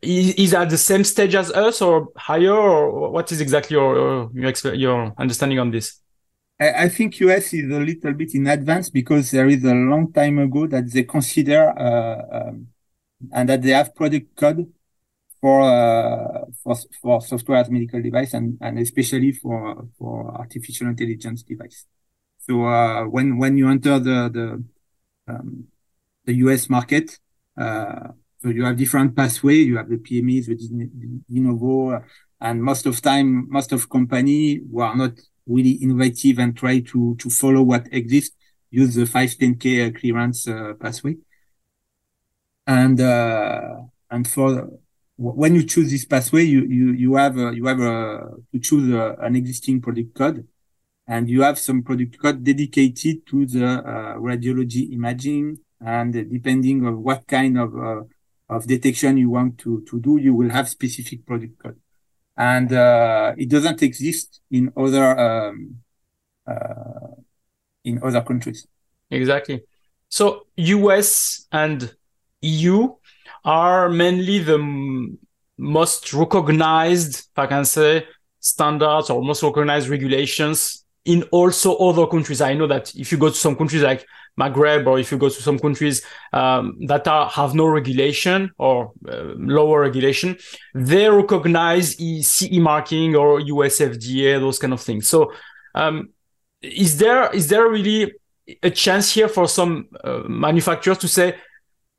is 0.00 0.54
at 0.54 0.70
the 0.70 0.78
same 0.78 1.02
stage 1.02 1.34
as 1.34 1.50
us, 1.50 1.82
or 1.82 2.08
higher, 2.16 2.54
or 2.54 3.10
what 3.10 3.32
is 3.32 3.40
exactly 3.40 3.74
your 3.74 4.30
your, 4.32 4.74
your 4.74 5.12
understanding 5.18 5.58
on 5.58 5.72
this? 5.72 6.00
I, 6.60 6.88
think 6.88 7.18
US 7.20 7.52
is 7.52 7.70
a 7.70 7.80
little 7.80 8.12
bit 8.12 8.34
in 8.34 8.46
advance 8.46 8.88
because 8.88 9.30
there 9.30 9.48
is 9.48 9.64
a 9.64 9.74
long 9.74 10.12
time 10.12 10.38
ago 10.38 10.66
that 10.68 10.90
they 10.90 11.02
consider 11.02 11.76
uh, 11.76 12.48
um, 12.48 12.68
and 13.32 13.48
that 13.48 13.62
they 13.62 13.70
have 13.70 13.94
product 13.94 14.36
code 14.36 14.72
for 15.40 15.62
uh, 15.62 16.44
for 16.62 16.76
for 17.02 17.20
software 17.20 17.58
as 17.58 17.70
medical 17.70 18.00
device 18.00 18.34
and 18.34 18.56
and 18.60 18.78
especially 18.78 19.32
for 19.32 19.88
for 19.98 20.32
artificial 20.36 20.86
intelligence 20.86 21.42
device. 21.42 21.86
So 22.38 22.64
uh, 22.64 23.04
when 23.04 23.36
when 23.38 23.58
you 23.58 23.68
enter 23.68 23.98
the 23.98 24.30
the 24.32 24.64
um, 25.26 25.64
the 26.24 26.34
US 26.34 26.70
market, 26.70 27.18
uh, 27.56 28.08
so 28.40 28.48
you 28.48 28.64
have 28.64 28.76
different 28.76 29.16
pathway. 29.16 29.56
You 29.56 29.76
have 29.78 29.88
the 29.88 29.96
PMAs, 29.96 30.46
the 30.46 30.54
de 30.54 31.40
novo, 31.40 32.02
and 32.40 32.62
most 32.62 32.86
of 32.86 33.00
time, 33.02 33.48
most 33.50 33.72
of 33.72 33.88
company 33.88 34.60
who 34.70 34.80
are 34.80 34.94
not 34.94 35.12
really 35.46 35.72
innovative 35.72 36.38
and 36.38 36.56
try 36.56 36.80
to 36.80 37.16
to 37.16 37.30
follow 37.30 37.62
what 37.62 37.86
exists 37.92 38.34
use 38.74 38.94
the 38.96 39.04
510k 39.04 39.96
clearance 39.98 40.48
uh, 40.48 40.72
pathway. 40.80 41.16
And 42.66 43.00
uh, 43.00 43.76
and 44.10 44.26
for 44.26 44.68
when 45.16 45.54
you 45.54 45.64
choose 45.64 45.90
this 45.90 46.04
pathway, 46.04 46.42
you 46.42 46.62
you 46.62 46.92
you 46.92 47.14
have 47.14 47.38
uh, 47.38 47.50
you 47.52 47.66
have 47.66 47.80
uh, 47.80 48.20
to 48.52 48.58
choose 48.60 48.92
uh, 48.92 49.14
an 49.20 49.36
existing 49.36 49.80
product 49.80 50.14
code, 50.14 50.46
and 51.06 51.28
you 51.28 51.42
have 51.42 51.58
some 51.58 51.82
product 51.82 52.18
code 52.20 52.42
dedicated 52.42 53.26
to 53.26 53.46
the 53.46 53.66
uh, 53.66 54.14
radiology 54.16 54.92
imaging. 54.92 55.58
And 55.80 56.12
depending 56.12 56.86
on 56.86 57.02
what 57.02 57.26
kind 57.26 57.58
of 57.58 57.76
uh, 57.76 58.02
of 58.48 58.66
detection 58.66 59.18
you 59.18 59.30
want 59.30 59.58
to 59.58 59.84
to 59.88 60.00
do, 60.00 60.16
you 60.16 60.34
will 60.34 60.50
have 60.50 60.68
specific 60.68 61.26
product 61.26 61.62
code, 61.62 61.78
and 62.36 62.72
uh, 62.72 63.34
it 63.36 63.48
doesn't 63.48 63.82
exist 63.82 64.40
in 64.50 64.72
other 64.76 65.18
um, 65.18 65.76
in 67.84 68.00
other 68.02 68.22
countries. 68.22 68.66
Exactly. 69.10 69.62
So 70.08 70.46
US 70.56 71.46
and 71.52 71.94
EU 72.42 72.94
are 73.44 73.88
mainly 73.88 74.38
the 74.38 74.58
most 75.58 76.12
recognized, 76.12 77.18
if 77.18 77.38
I 77.38 77.46
can 77.46 77.64
say, 77.64 78.06
standards 78.40 79.10
or 79.10 79.22
most 79.22 79.42
recognized 79.42 79.88
regulations 79.88 80.84
in 81.04 81.22
also 81.24 81.76
other 81.76 82.06
countries. 82.06 82.40
I 82.40 82.54
know 82.54 82.66
that 82.66 82.94
if 82.94 83.12
you 83.12 83.18
go 83.18 83.28
to 83.28 83.34
some 83.34 83.56
countries 83.56 83.82
like 83.82 84.06
Maghreb 84.38 84.86
or 84.86 84.98
if 84.98 85.12
you 85.12 85.18
go 85.18 85.28
to 85.28 85.42
some 85.42 85.58
countries 85.58 86.02
um, 86.32 86.76
that 86.86 87.06
are, 87.06 87.28
have 87.28 87.54
no 87.54 87.66
regulation 87.66 88.50
or 88.58 88.92
uh, 89.08 89.34
lower 89.36 89.80
regulation, 89.80 90.36
they 90.74 91.08
recognize 91.08 91.96
CE 91.96 92.58
marking 92.58 93.14
or 93.14 93.40
US 93.40 93.78
FDA, 93.78 94.40
those 94.40 94.58
kind 94.58 94.72
of 94.72 94.80
things. 94.80 95.08
So, 95.08 95.32
um, 95.74 96.10
is 96.62 96.98
there 96.98 97.30
is 97.34 97.48
there 97.48 97.68
really 97.68 98.12
a 98.62 98.70
chance 98.70 99.12
here 99.12 99.28
for 99.28 99.46
some 99.46 99.88
uh, 100.02 100.22
manufacturers 100.28 100.98
to 100.98 101.08
say 101.08 101.36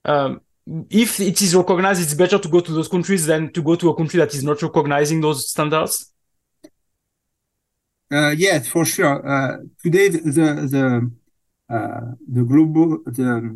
um, 0.06 0.42
if 0.90 1.20
it 1.20 1.42
is 1.42 1.56
recognized, 1.56 2.02
it's 2.02 2.14
better 2.14 2.40
to 2.40 2.48
go 2.48 2.60
to 2.60 2.72
those 2.72 2.88
countries 2.88 3.26
than 3.26 3.52
to 3.54 3.62
go 3.62 3.76
to 3.76 3.90
a 3.90 3.96
country 3.96 4.20
that 4.20 4.34
is 4.34 4.44
not 4.44 4.62
recognizing 4.62 5.22
those 5.22 5.50
standards? 5.50 6.12
Uh, 8.12 8.34
yes, 8.36 8.68
for 8.68 8.86
sure. 8.86 9.28
Uh, 9.28 9.58
today, 9.84 10.10
the 10.10 10.20
the 10.20 11.12
the 11.70 12.44
global 12.48 13.00
the 13.06 13.56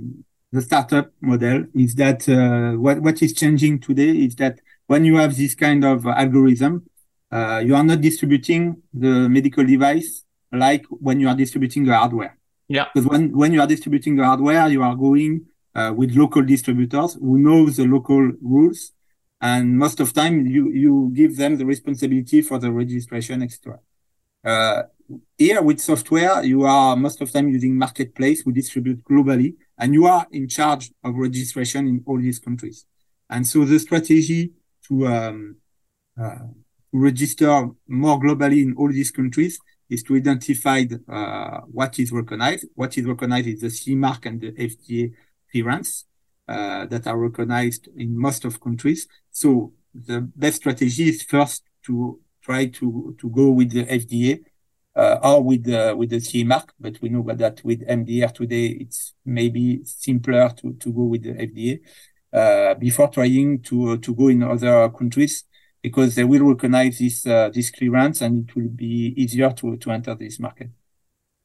the 0.51 0.61
startup 0.61 1.11
model 1.21 1.65
is 1.75 1.95
that 1.95 2.27
uh, 2.27 2.77
what 2.77 3.01
what 3.01 3.21
is 3.21 3.33
changing 3.33 3.79
today 3.79 4.09
is 4.09 4.35
that 4.35 4.59
when 4.87 5.05
you 5.05 5.17
have 5.17 5.37
this 5.37 5.53
kind 5.53 5.85
of 5.85 6.05
algorithm, 6.07 6.85
uh, 7.31 7.61
you 7.63 7.75
are 7.75 7.83
not 7.83 8.01
distributing 8.01 8.81
the 8.93 9.29
medical 9.29 9.63
device 9.63 10.23
like 10.51 10.85
when 10.89 11.19
you 11.19 11.27
are 11.27 11.35
distributing 11.35 11.85
the 11.85 11.95
hardware. 11.95 12.37
Yeah. 12.67 12.85
Because 12.93 13.07
when 13.07 13.35
when 13.37 13.53
you 13.53 13.61
are 13.61 13.67
distributing 13.67 14.15
the 14.15 14.25
hardware, 14.25 14.67
you 14.67 14.81
are 14.81 14.95
going 14.95 15.45
uh, 15.75 15.93
with 15.95 16.15
local 16.15 16.41
distributors 16.41 17.13
who 17.13 17.37
know 17.37 17.69
the 17.69 17.85
local 17.85 18.31
rules. 18.41 18.91
And 19.41 19.77
most 19.77 19.99
of 19.99 20.13
time 20.13 20.45
you, 20.47 20.69
you 20.71 21.11
give 21.13 21.37
them 21.37 21.57
the 21.57 21.65
responsibility 21.65 22.41
for 22.41 22.59
the 22.59 22.71
registration, 22.71 23.41
etc. 23.41 23.79
Uh, 24.43 24.83
here 25.37 25.61
with 25.61 25.79
software, 25.79 26.43
you 26.43 26.63
are 26.63 26.95
most 26.95 27.21
of 27.21 27.31
time 27.31 27.49
using 27.49 27.77
marketplace. 27.77 28.43
We 28.45 28.53
distribute 28.53 29.03
globally 29.03 29.55
and 29.77 29.93
you 29.93 30.05
are 30.05 30.27
in 30.31 30.47
charge 30.47 30.91
of 31.03 31.15
registration 31.15 31.87
in 31.87 32.03
all 32.05 32.19
these 32.19 32.39
countries. 32.39 32.85
And 33.29 33.45
so 33.45 33.65
the 33.65 33.79
strategy 33.79 34.51
to, 34.87 35.07
um, 35.07 35.55
uh, 36.19 36.47
register 36.91 37.69
more 37.87 38.19
globally 38.19 38.63
in 38.63 38.73
all 38.75 38.91
these 38.91 39.11
countries 39.11 39.59
is 39.89 40.03
to 40.03 40.15
identify 40.15 40.83
uh, 41.07 41.61
what 41.71 41.99
is 41.99 42.11
recognized. 42.11 42.65
What 42.75 42.97
is 42.97 43.05
recognized 43.05 43.47
is 43.47 43.61
the 43.61 43.69
CE 43.69 43.95
mark 43.95 44.25
and 44.25 44.41
the 44.41 44.51
FDA 44.51 45.13
clearance 45.51 46.05
uh, 46.47 46.85
that 46.87 47.07
are 47.07 47.17
recognized 47.17 47.89
in 47.95 48.17
most 48.17 48.45
of 48.45 48.59
countries. 48.59 49.07
So 49.31 49.73
the 49.93 50.21
best 50.21 50.57
strategy 50.57 51.09
is 51.09 51.23
first 51.23 51.63
to 51.85 52.19
try 52.41 52.67
to 52.67 53.15
to 53.19 53.29
go 53.29 53.49
with 53.49 53.71
the 53.71 53.85
FDA 53.85 54.39
or 54.95 55.43
with 55.43 55.63
the 55.63 55.95
with 55.95 56.09
the 56.09 56.19
CE 56.19 56.43
mark. 56.43 56.73
But 56.79 57.01
we 57.01 57.09
know 57.09 57.23
that 57.23 57.61
with 57.63 57.81
MDR 57.87 58.33
today, 58.33 58.67
it's 58.67 59.13
maybe 59.25 59.81
simpler 59.83 60.49
to 60.57 60.73
to 60.73 60.91
go 60.91 61.03
with 61.03 61.23
the 61.23 61.33
FDA 61.33 61.79
uh, 62.33 62.73
before 62.75 63.09
trying 63.09 63.61
to 63.63 63.97
to 63.97 64.15
go 64.15 64.27
in 64.27 64.43
other 64.43 64.89
countries 64.89 65.45
because 65.81 66.15
they 66.15 66.23
will 66.23 66.43
recognize 66.43 66.99
this 66.99 67.25
uh, 67.25 67.49
this 67.53 67.71
clearance 67.71 68.21
and 68.21 68.49
it 68.49 68.55
will 68.55 68.69
be 68.69 69.13
easier 69.17 69.51
to 69.53 69.77
to 69.77 69.91
enter 69.91 70.15
this 70.15 70.39
market. 70.39 70.69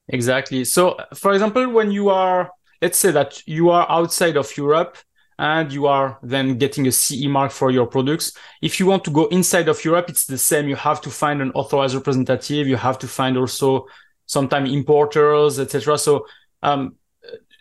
Exactly. 0.08 0.64
So, 0.64 0.96
for 1.14 1.32
example, 1.32 1.68
when 1.70 1.90
you 1.90 2.10
are 2.10 2.50
let's 2.82 2.98
say 2.98 3.10
that 3.12 3.46
you 3.46 3.70
are 3.70 3.86
outside 3.90 4.36
of 4.36 4.54
Europe 4.56 4.98
and 5.38 5.72
you 5.72 5.86
are 5.86 6.18
then 6.22 6.58
getting 6.58 6.86
a 6.86 6.92
CE 6.92 7.26
mark 7.26 7.50
for 7.50 7.70
your 7.70 7.86
products. 7.86 8.36
If 8.62 8.78
you 8.78 8.86
want 8.86 9.04
to 9.04 9.10
go 9.10 9.26
inside 9.26 9.68
of 9.68 9.84
Europe, 9.84 10.08
it's 10.08 10.26
the 10.26 10.38
same. 10.38 10.68
You 10.68 10.76
have 10.76 11.00
to 11.02 11.10
find 11.10 11.42
an 11.42 11.50
authorized 11.52 11.94
representative. 11.94 12.66
You 12.66 12.76
have 12.76 12.98
to 13.00 13.08
find 13.08 13.36
also 13.36 13.86
sometimes 14.26 14.72
importers, 14.72 15.58
etc. 15.58 15.98
So 15.98 16.26
um, 16.62 16.94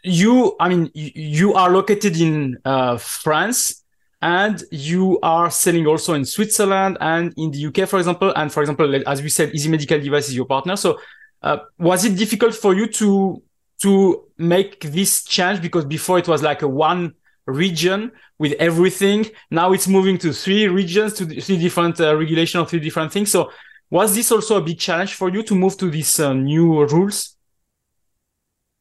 you, 0.03 0.55
I 0.59 0.69
mean, 0.69 0.91
you 0.93 1.53
are 1.53 1.69
located 1.71 2.19
in 2.19 2.57
uh, 2.63 2.97
France 2.97 3.83
and 4.21 4.63
you 4.71 5.19
are 5.21 5.49
selling 5.49 5.85
also 5.87 6.13
in 6.13 6.25
Switzerland 6.25 6.97
and 7.01 7.33
in 7.37 7.51
the 7.51 7.65
UK, 7.65 7.89
for 7.89 7.97
example. 7.97 8.31
And 8.35 8.51
for 8.51 8.61
example, 8.61 9.01
as 9.07 9.21
we 9.21 9.29
said, 9.29 9.53
Easy 9.53 9.69
Medical 9.69 9.99
Device 9.99 10.29
is 10.29 10.35
your 10.35 10.45
partner. 10.45 10.75
So 10.75 10.99
uh, 11.41 11.57
was 11.77 12.05
it 12.05 12.17
difficult 12.17 12.53
for 12.55 12.73
you 12.73 12.87
to 12.87 13.41
to 13.81 14.23
make 14.37 14.79
this 14.79 15.25
change 15.25 15.61
because 15.61 15.83
before 15.83 16.17
it 16.17 16.27
was 16.27 16.41
like 16.41 16.61
a 16.61 16.67
one 16.67 17.13
region 17.45 18.11
with 18.39 18.53
everything. 18.53 19.25
Now 19.51 19.73
it's 19.73 19.87
moving 19.87 20.17
to 20.19 20.33
three 20.33 20.67
regions, 20.67 21.13
to 21.15 21.25
three 21.25 21.57
different 21.57 21.99
uh, 21.99 22.15
regulation 22.15 22.59
of 22.61 22.69
three 22.69 22.79
different 22.79 23.11
things. 23.11 23.31
So 23.31 23.51
was 23.89 24.15
this 24.15 24.31
also 24.31 24.57
a 24.57 24.61
big 24.61 24.79
challenge 24.79 25.13
for 25.13 25.29
you 25.29 25.43
to 25.43 25.55
move 25.55 25.77
to 25.77 25.89
these 25.89 26.19
uh, 26.19 26.33
new 26.33 26.85
rules? 26.85 27.37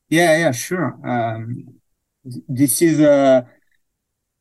Yeah, 0.08 0.36
yeah, 0.36 0.52
sure. 0.52 0.98
Um, 1.04 1.80
this 2.48 2.82
is 2.82 3.00
uh, 3.00 3.42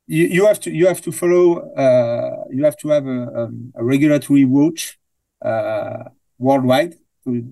you, 0.08 0.26
you 0.26 0.46
have 0.46 0.60
to 0.62 0.72
you 0.72 0.88
have 0.88 1.02
to 1.02 1.12
follow 1.12 1.74
uh, 1.74 2.44
you 2.50 2.64
have 2.66 2.78
to 2.78 2.90
have 2.90 3.06
a, 3.08 3.44
um, 3.44 3.72
a 3.76 3.84
regulatory 3.84 4.46
watch 4.46 5.00
uh, 5.42 6.04
worldwide 6.38 6.96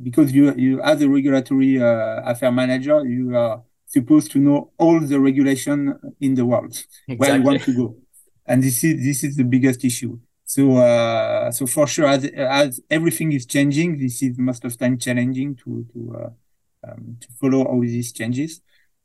because 0.04 0.32
you 0.34 0.54
you 0.56 0.82
as 0.82 1.02
a 1.02 1.10
regulatory 1.10 1.82
uh, 1.82 2.22
affair 2.26 2.52
manager, 2.52 3.06
you 3.06 3.36
are 3.36 3.64
supposed 3.90 4.32
to 4.32 4.40
know 4.40 4.72
all 4.78 5.00
the 5.00 5.20
regulation 5.20 6.00
in 6.22 6.36
the 6.36 6.46
world 6.46 6.72
exactly. 7.08 7.16
where 7.18 7.38
you 7.38 7.44
want 7.44 7.62
to 7.64 7.76
go, 7.76 7.98
and 8.46 8.64
this 8.64 8.84
is 8.84 9.04
this 9.04 9.24
is 9.24 9.36
the 9.36 9.44
biggest 9.44 9.84
issue. 9.84 10.18
So 10.46 10.78
uh, 10.78 11.52
so 11.52 11.66
for 11.66 11.88
sure, 11.88 12.08
as 12.08 12.26
as 12.26 12.80
everything 12.90 13.32
is 13.34 13.46
changing, 13.46 13.98
this 13.98 14.22
is 14.22 14.38
most 14.38 14.64
of 14.64 14.78
time 14.78 14.98
challenging 14.98 15.56
to 15.58 15.86
to 15.92 16.16
uh, 16.18 16.90
um, 16.92 17.18
to 17.20 17.28
follow 17.40 17.64
all 17.66 17.82
these 17.82 18.12
changes, 18.14 18.62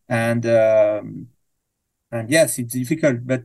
and 0.09 0.45
um, 0.47 1.29
and 2.13 2.31
yes, 2.31 2.59
it's 2.59 2.75
difficult. 2.75 3.27
But 3.27 3.45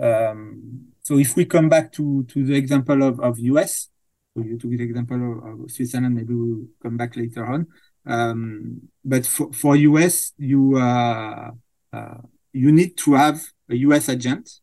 um, 0.00 0.92
so 1.02 1.18
if 1.18 1.36
we 1.36 1.44
come 1.44 1.68
back 1.68 1.92
to 1.92 2.24
to 2.24 2.44
the 2.44 2.54
example 2.54 3.02
of 3.02 3.18
of 3.20 3.38
US, 3.38 3.88
so 4.36 4.42
you 4.42 4.58
took 4.58 4.70
the 4.70 4.82
example 4.82 5.16
of, 5.16 5.60
of 5.62 5.70
Switzerland, 5.70 6.14
maybe 6.14 6.34
we'll 6.34 6.66
come 6.82 6.96
back 6.96 7.16
later 7.16 7.44
on. 7.44 7.66
Um, 8.06 8.82
but 9.04 9.26
for 9.26 9.52
for 9.52 9.76
US, 9.76 10.32
you 10.38 10.76
uh, 10.76 11.50
uh, 11.92 12.18
you 12.52 12.72
need 12.72 12.96
to 12.98 13.14
have 13.14 13.42
a 13.68 13.76
US 13.76 14.08
agent, 14.08 14.60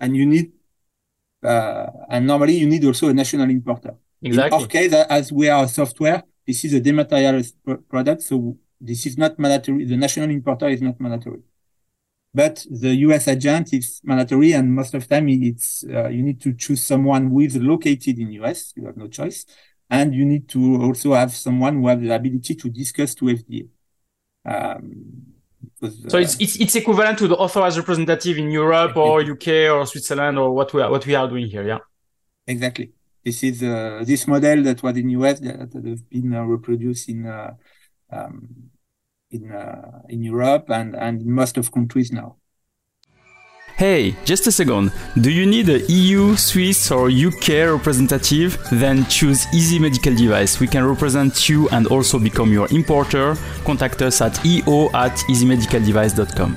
and 0.00 0.16
you 0.16 0.26
need 0.26 0.52
uh, 1.44 1.86
and 2.08 2.26
normally 2.26 2.56
you 2.56 2.66
need 2.66 2.84
also 2.84 3.08
a 3.08 3.14
national 3.14 3.48
importer. 3.50 3.94
Exactly. 4.22 4.56
In 4.56 4.62
our 4.62 4.68
case, 4.68 4.92
as 4.92 5.32
we 5.32 5.48
are 5.48 5.64
a 5.64 5.68
software, 5.68 6.22
this 6.46 6.64
is 6.64 6.72
a 6.74 6.80
dematerialized 6.80 7.54
product, 7.88 8.22
so 8.22 8.56
this 8.80 9.06
is 9.06 9.16
not 9.16 9.38
mandatory. 9.38 9.84
The 9.84 9.96
national 9.96 10.30
importer 10.30 10.68
is 10.68 10.82
not 10.82 10.98
mandatory, 11.00 11.42
but 12.32 12.66
the 12.70 12.94
US 13.06 13.28
agent 13.28 13.72
is 13.72 14.00
mandatory, 14.02 14.52
and 14.52 14.74
most 14.74 14.94
of 14.94 15.06
the 15.06 15.14
time 15.14 15.28
it's 15.28 15.84
uh, 15.84 16.08
you 16.08 16.22
need 16.22 16.40
to 16.40 16.54
choose 16.54 16.82
someone 16.82 17.28
who 17.28 17.40
is 17.40 17.56
located 17.56 18.18
in 18.18 18.32
US. 18.42 18.72
You 18.76 18.86
have 18.86 18.96
no 18.96 19.08
choice, 19.08 19.46
and 19.94 20.14
you 20.14 20.24
need 20.24 20.48
to 20.48 20.82
also 20.82 21.14
have 21.14 21.32
someone 21.32 21.74
who 21.76 21.88
has 21.88 22.00
the 22.00 22.14
ability 22.14 22.54
to 22.54 22.68
discuss 22.68 23.14
to 23.16 23.24
FDA. 23.26 23.68
Um, 24.44 25.34
because, 25.80 26.10
so 26.12 26.18
it's, 26.18 26.38
it's 26.40 26.56
it's 26.56 26.74
equivalent 26.76 27.18
to 27.18 27.28
the 27.28 27.36
authorized 27.36 27.78
representative 27.78 28.36
in 28.38 28.50
Europe 28.50 28.96
or 28.96 29.20
UK 29.20 29.48
or 29.72 29.86
Switzerland 29.86 30.38
or 30.38 30.54
what 30.54 30.72
we 30.74 30.82
are 30.82 30.90
what 30.90 31.06
we 31.06 31.14
are 31.14 31.28
doing 31.28 31.46
here, 31.46 31.66
yeah. 31.66 31.78
Exactly. 32.46 32.92
This 33.24 33.42
is 33.42 33.62
uh, 33.62 34.02
this 34.04 34.26
model 34.26 34.62
that 34.64 34.82
was 34.82 34.96
in 34.96 35.06
the 35.06 35.12
US 35.12 35.40
that, 35.40 35.70
that 35.72 35.84
have 35.86 36.08
been 36.10 36.34
uh, 36.34 36.42
reproduced 36.42 37.08
in 37.08 37.26
uh, 37.26 37.54
um, 38.10 38.70
in 39.30 39.50
uh, 39.50 40.02
in 40.08 40.22
Europe 40.22 40.70
and 40.70 40.94
and 40.94 41.24
most 41.24 41.56
of 41.56 41.72
countries 41.72 42.12
now. 42.12 42.36
Hey, 43.76 44.14
just 44.24 44.46
a 44.46 44.52
second. 44.52 44.92
Do 45.20 45.32
you 45.32 45.46
need 45.46 45.68
a 45.68 45.80
EU, 45.90 46.36
Swiss, 46.36 46.92
or 46.92 47.10
UK 47.10 47.66
representative? 47.72 48.56
Then 48.70 49.04
choose 49.06 49.52
Easy 49.52 49.80
Medical 49.80 50.14
Device. 50.14 50.60
We 50.60 50.68
can 50.68 50.86
represent 50.86 51.48
you 51.48 51.68
and 51.70 51.88
also 51.88 52.20
become 52.20 52.52
your 52.52 52.68
importer. 52.70 53.34
Contact 53.64 54.00
us 54.00 54.20
at 54.20 54.46
eo 54.46 54.90
at 54.94 55.16
easymedicaldevice.com. 55.28 56.56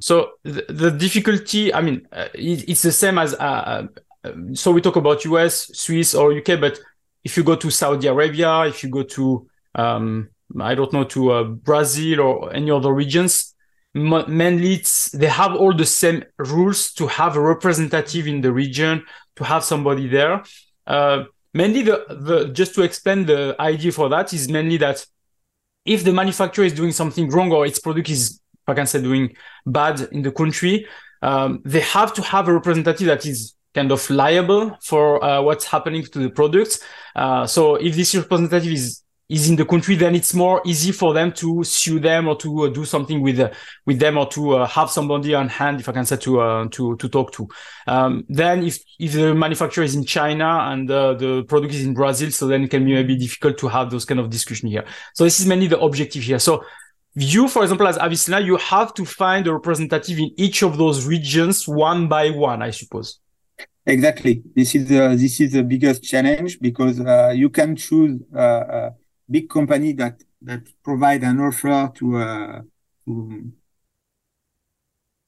So 0.00 0.30
the, 0.44 0.64
the, 0.70 0.90
difficulty, 0.92 1.74
I 1.74 1.82
mean, 1.82 2.08
uh, 2.10 2.28
it, 2.32 2.66
it's 2.66 2.80
the 2.80 2.92
same 2.92 3.18
as, 3.18 3.34
uh, 3.34 3.86
uh, 4.24 4.32
so 4.54 4.72
we 4.72 4.80
talk 4.80 4.96
about 4.96 5.26
US, 5.26 5.70
Swiss, 5.76 6.14
or 6.14 6.32
UK, 6.32 6.58
but 6.58 6.80
if 7.22 7.36
you 7.36 7.44
go 7.44 7.54
to 7.56 7.70
Saudi 7.70 8.06
Arabia, 8.06 8.62
if 8.62 8.82
you 8.82 8.88
go 8.88 9.02
to, 9.02 9.46
um, 9.74 10.30
I 10.58 10.74
don't 10.74 10.94
know, 10.94 11.04
to 11.04 11.32
uh, 11.32 11.44
Brazil 11.44 12.20
or 12.20 12.54
any 12.54 12.70
other 12.70 12.94
regions, 12.94 13.54
mainly 13.94 14.84
they 15.12 15.26
have 15.26 15.54
all 15.54 15.74
the 15.74 15.86
same 15.86 16.24
rules 16.38 16.92
to 16.94 17.06
have 17.06 17.36
a 17.36 17.40
representative 17.40 18.26
in 18.26 18.40
the 18.40 18.52
region, 18.52 19.04
to 19.36 19.44
have 19.44 19.64
somebody 19.64 20.06
there. 20.06 20.42
Uh, 20.86 21.24
mainly 21.54 21.82
the, 21.82 22.04
the, 22.08 22.48
just 22.52 22.74
to 22.74 22.82
explain 22.82 23.26
the 23.26 23.56
idea 23.58 23.92
for 23.92 24.08
that 24.08 24.32
is 24.32 24.48
mainly 24.48 24.76
that 24.76 25.04
if 25.84 26.04
the 26.04 26.12
manufacturer 26.12 26.64
is 26.64 26.72
doing 26.72 26.92
something 26.92 27.28
wrong 27.30 27.50
or 27.52 27.66
its 27.66 27.78
product 27.78 28.08
is, 28.10 28.40
I 28.66 28.74
can 28.74 28.86
say, 28.86 29.00
doing 29.00 29.34
bad 29.66 30.00
in 30.12 30.22
the 30.22 30.30
country, 30.30 30.86
um, 31.22 31.60
they 31.64 31.80
have 31.80 32.12
to 32.14 32.22
have 32.22 32.48
a 32.48 32.52
representative 32.52 33.06
that 33.06 33.26
is 33.26 33.54
kind 33.74 33.92
of 33.92 34.08
liable 34.10 34.76
for 34.82 35.22
uh, 35.24 35.40
what's 35.40 35.64
happening 35.64 36.04
to 36.04 36.18
the 36.18 36.30
products. 36.30 36.80
Uh, 37.14 37.46
so 37.46 37.76
if 37.76 37.96
this 37.96 38.14
representative 38.14 38.72
is 38.72 39.02
is 39.30 39.48
in 39.48 39.54
the 39.54 39.64
country, 39.64 39.94
then 39.94 40.14
it's 40.16 40.34
more 40.34 40.60
easy 40.66 40.90
for 40.90 41.14
them 41.14 41.32
to 41.32 41.62
sue 41.62 42.00
them 42.00 42.26
or 42.26 42.36
to 42.36 42.64
uh, 42.64 42.68
do 42.68 42.84
something 42.84 43.22
with 43.22 43.38
uh, 43.38 43.50
with 43.86 44.00
them 44.00 44.18
or 44.18 44.26
to 44.26 44.56
uh, 44.56 44.66
have 44.66 44.90
somebody 44.90 45.34
on 45.34 45.48
hand, 45.48 45.80
if 45.80 45.88
I 45.88 45.92
can 45.92 46.04
say, 46.04 46.16
to 46.16 46.40
uh, 46.40 46.68
to 46.72 46.96
to 46.96 47.08
talk 47.08 47.32
to. 47.32 47.48
Um, 47.86 48.24
then 48.28 48.64
if 48.64 48.80
if 48.98 49.12
the 49.12 49.34
manufacturer 49.34 49.84
is 49.84 49.94
in 49.94 50.04
China 50.04 50.66
and 50.70 50.90
uh, 50.90 51.14
the 51.14 51.44
product 51.44 51.72
is 51.72 51.84
in 51.84 51.94
Brazil, 51.94 52.30
so 52.32 52.48
then 52.48 52.64
it 52.64 52.70
can 52.70 52.84
be 52.84 52.92
maybe 52.92 53.16
difficult 53.16 53.56
to 53.58 53.68
have 53.68 53.90
those 53.90 54.04
kind 54.04 54.18
of 54.18 54.30
discussion 54.30 54.68
here. 54.68 54.84
So 55.14 55.22
this 55.22 55.38
is 55.38 55.46
mainly 55.46 55.68
the 55.68 55.78
objective 55.78 56.24
here. 56.24 56.40
So 56.40 56.64
you, 57.14 57.48
for 57.48 57.62
example, 57.62 57.86
as 57.86 57.98
Avicenna, 57.98 58.40
you 58.40 58.56
have 58.56 58.94
to 58.94 59.04
find 59.04 59.46
a 59.46 59.52
representative 59.52 60.18
in 60.18 60.32
each 60.36 60.62
of 60.62 60.76
those 60.76 61.06
regions 61.06 61.68
one 61.68 62.08
by 62.08 62.30
one, 62.30 62.62
I 62.62 62.70
suppose. 62.70 63.20
Exactly. 63.86 64.42
This 64.54 64.74
is 64.74 64.88
the 64.88 65.16
this 65.16 65.40
is 65.40 65.52
the 65.52 65.62
biggest 65.62 66.02
challenge 66.02 66.60
because 66.60 67.00
uh, 67.00 67.32
you 67.34 67.48
can 67.48 67.76
choose 67.76 68.20
big 69.30 69.48
company 69.48 69.92
that 69.92 70.22
that 70.42 70.62
provide 70.82 71.22
an 71.22 71.38
offer 71.40 71.92
to, 71.94 72.16
uh, 72.16 72.62
to 73.04 73.52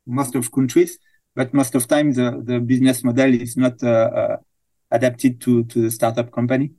most 0.07 0.35
of 0.35 0.51
countries, 0.51 0.99
but 1.35 1.53
most 1.53 1.75
of 1.75 1.87
time 1.87 2.12
the, 2.12 2.43
the 2.45 2.59
business 2.61 3.05
model 3.05 3.33
is 3.35 3.57
not 3.57 3.83
uh, 3.83 3.87
uh, 3.87 4.37
adapted 4.91 5.41
to 5.41 5.65
to 5.65 5.83
the 5.83 5.91
startup 5.91 6.31
company 6.33 6.73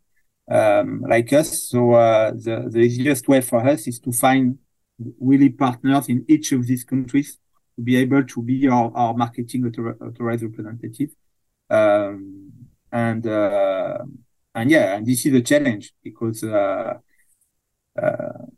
um, 0.50 1.02
like 1.08 1.32
us. 1.34 1.70
So 1.70 1.94
uh, 1.94 2.32
the 2.32 2.68
the 2.70 2.80
easiest 2.80 3.28
way 3.28 3.42
for 3.42 3.66
us 3.68 3.88
is 3.88 4.00
to 4.00 4.12
find 4.12 4.58
really 5.20 5.50
partners 5.50 6.10
in 6.10 6.26
each 6.28 6.52
of 6.52 6.66
these 6.68 6.84
countries 6.84 7.40
to 7.76 7.82
be 7.82 7.96
able 7.96 8.24
to 8.24 8.42
be 8.42 8.68
our, 8.68 8.92
our 8.96 9.14
marketing 9.16 9.66
author- 9.66 9.98
authorized 10.02 10.44
representative. 10.44 11.10
Um, 11.70 12.52
and 12.92 13.26
uh, 13.26 13.98
and 14.54 14.70
yeah, 14.70 14.96
and 14.96 15.06
this 15.06 15.26
is 15.26 15.34
a 15.34 15.42
challenge 15.42 15.94
because 16.04 16.44
uh, 16.44 16.94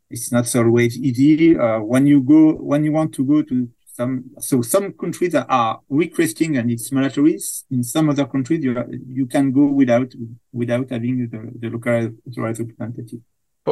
it's 0.09 0.31
not 0.31 0.53
always 0.55 0.97
easy. 0.97 1.57
Uh, 1.57 1.79
when 1.79 2.07
you 2.07 2.21
go, 2.21 2.53
when 2.53 2.83
you 2.83 2.91
want 2.91 3.13
to 3.15 3.25
go 3.25 3.41
to 3.41 3.69
some, 3.93 4.25
so 4.39 4.61
some 4.61 4.93
countries 4.93 5.35
are 5.35 5.79
requesting 5.89 6.57
and 6.57 6.69
it's 6.69 6.91
mandatory. 6.91 7.37
In 7.71 7.83
some 7.83 8.09
other 8.09 8.25
countries, 8.25 8.63
you, 8.63 8.75
you 9.07 9.25
can 9.25 9.51
go 9.51 9.65
without, 9.67 10.11
without 10.51 10.89
having 10.89 11.29
the, 11.29 11.51
the 11.59 11.69
local 11.69 12.11
authorized 12.27 12.59
representative. 12.59 13.19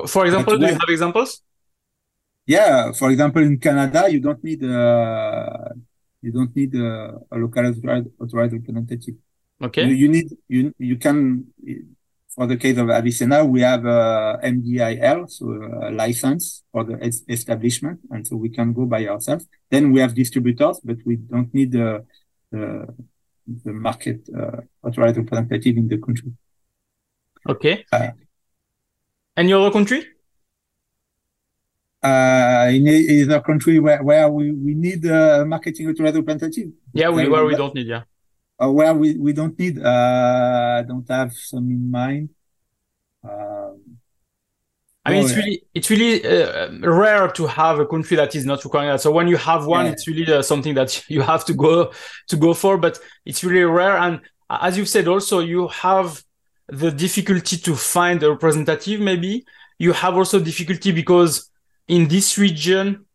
For 0.07 0.25
example, 0.25 0.57
do 0.57 0.65
you 0.65 0.71
have 0.71 0.89
examples? 0.89 1.41
Yeah, 2.45 2.91
for 2.91 3.11
example, 3.11 3.43
in 3.43 3.57
Canada, 3.59 4.07
you 4.09 4.19
don't 4.19 4.43
need 4.43 4.63
uh, 4.63 5.69
you 6.21 6.31
don't 6.31 6.55
need 6.55 6.73
a, 6.75 7.19
a 7.31 7.37
local 7.37 7.65
authorized, 7.67 8.07
authorized 8.19 8.53
representative. 8.53 9.15
Okay. 9.61 9.85
You, 9.85 9.95
you, 9.95 10.07
need 10.09 10.37
you 10.47 10.73
you 10.77 10.97
can 10.97 11.45
for 12.35 12.47
the 12.47 12.57
case 12.57 12.77
of 12.77 12.89
Avicenna, 12.89 13.45
we 13.45 13.61
have 13.61 13.85
a 13.85 14.39
MDEL, 14.43 15.29
so 15.29 15.45
a 15.83 15.91
license 15.91 16.63
for 16.71 16.83
the 16.83 16.95
establishment, 17.29 17.99
and 18.09 18.27
so 18.27 18.35
we 18.35 18.49
can 18.49 18.73
go 18.73 18.85
by 18.85 19.07
ourselves. 19.07 19.45
Then 19.69 19.91
we 19.91 19.99
have 19.99 20.15
distributors, 20.15 20.79
but 20.83 20.97
we 21.05 21.17
don't 21.17 21.53
need 21.53 21.71
the 21.73 22.05
the, 22.51 22.87
the 23.65 23.73
market 23.73 24.27
uh, 24.35 24.61
authorized 24.83 25.17
representative 25.17 25.77
in 25.77 25.87
the 25.87 25.97
country. 25.97 26.31
Okay. 27.49 27.85
Uh, 27.91 28.09
Any 29.35 29.53
other 29.53 29.71
country? 29.71 30.05
Uh, 32.01 32.69
in 32.71 33.31
a, 33.31 33.41
country 33.41 33.79
where, 33.79 34.03
where 34.03 34.29
we, 34.29 34.51
we 34.51 34.73
need 34.75 35.03
a 35.05 35.45
marketing 35.45 35.89
authorized 35.89 36.15
representative. 36.17 36.69
Yeah, 36.93 37.09
we, 37.09 37.27
where 37.27 37.45
we 37.45 37.55
don't 37.55 37.73
need, 37.73 37.87
yeah 37.87 38.03
uh, 38.63 38.71
well, 38.71 38.95
we, 38.95 39.15
we 39.15 39.33
don't 39.33 39.57
need, 39.57 39.79
uh, 39.79 40.79
I 40.79 40.83
don't 40.87 41.07
have 41.09 41.33
some 41.33 41.69
in 41.69 41.89
mind. 41.89 42.29
Um, 43.23 43.79
I 45.05 45.11
mean, 45.11 45.23
oh, 45.23 45.25
it's 45.25 45.35
really 45.35 45.63
it's 45.73 45.89
really 45.89 46.25
uh, 46.25 46.71
rare 46.79 47.27
to 47.27 47.45
have 47.45 47.79
a 47.79 47.85
country 47.85 48.15
that 48.15 48.35
is 48.35 48.45
not 48.45 48.63
requiring 48.63 48.89
that. 48.89 49.01
So 49.01 49.11
when 49.11 49.27
you 49.27 49.35
have 49.35 49.65
one, 49.65 49.85
yeah. 49.85 49.91
it's 49.91 50.07
really 50.07 50.33
uh, 50.33 50.41
something 50.41 50.73
that 50.75 51.03
you 51.09 51.21
have 51.21 51.43
to 51.45 51.53
go 51.53 51.91
to 52.27 52.35
go 52.37 52.53
for. 52.53 52.77
But 52.77 52.99
it's 53.25 53.43
really 53.43 53.65
rare, 53.65 53.97
and 53.97 54.21
as 54.49 54.77
you 54.77 54.85
said, 54.85 55.07
also 55.09 55.39
you 55.39 55.67
have 55.67 56.23
the 56.69 56.89
difficulty 56.89 57.57
to 57.57 57.75
find 57.75 58.23
a 58.23 58.31
representative. 58.31 59.01
Maybe 59.01 59.45
you 59.77 59.91
have 59.91 60.15
also 60.15 60.39
difficulty 60.39 60.93
because 60.93 61.49
in 61.89 62.07
this 62.07 62.37
region 62.37 63.05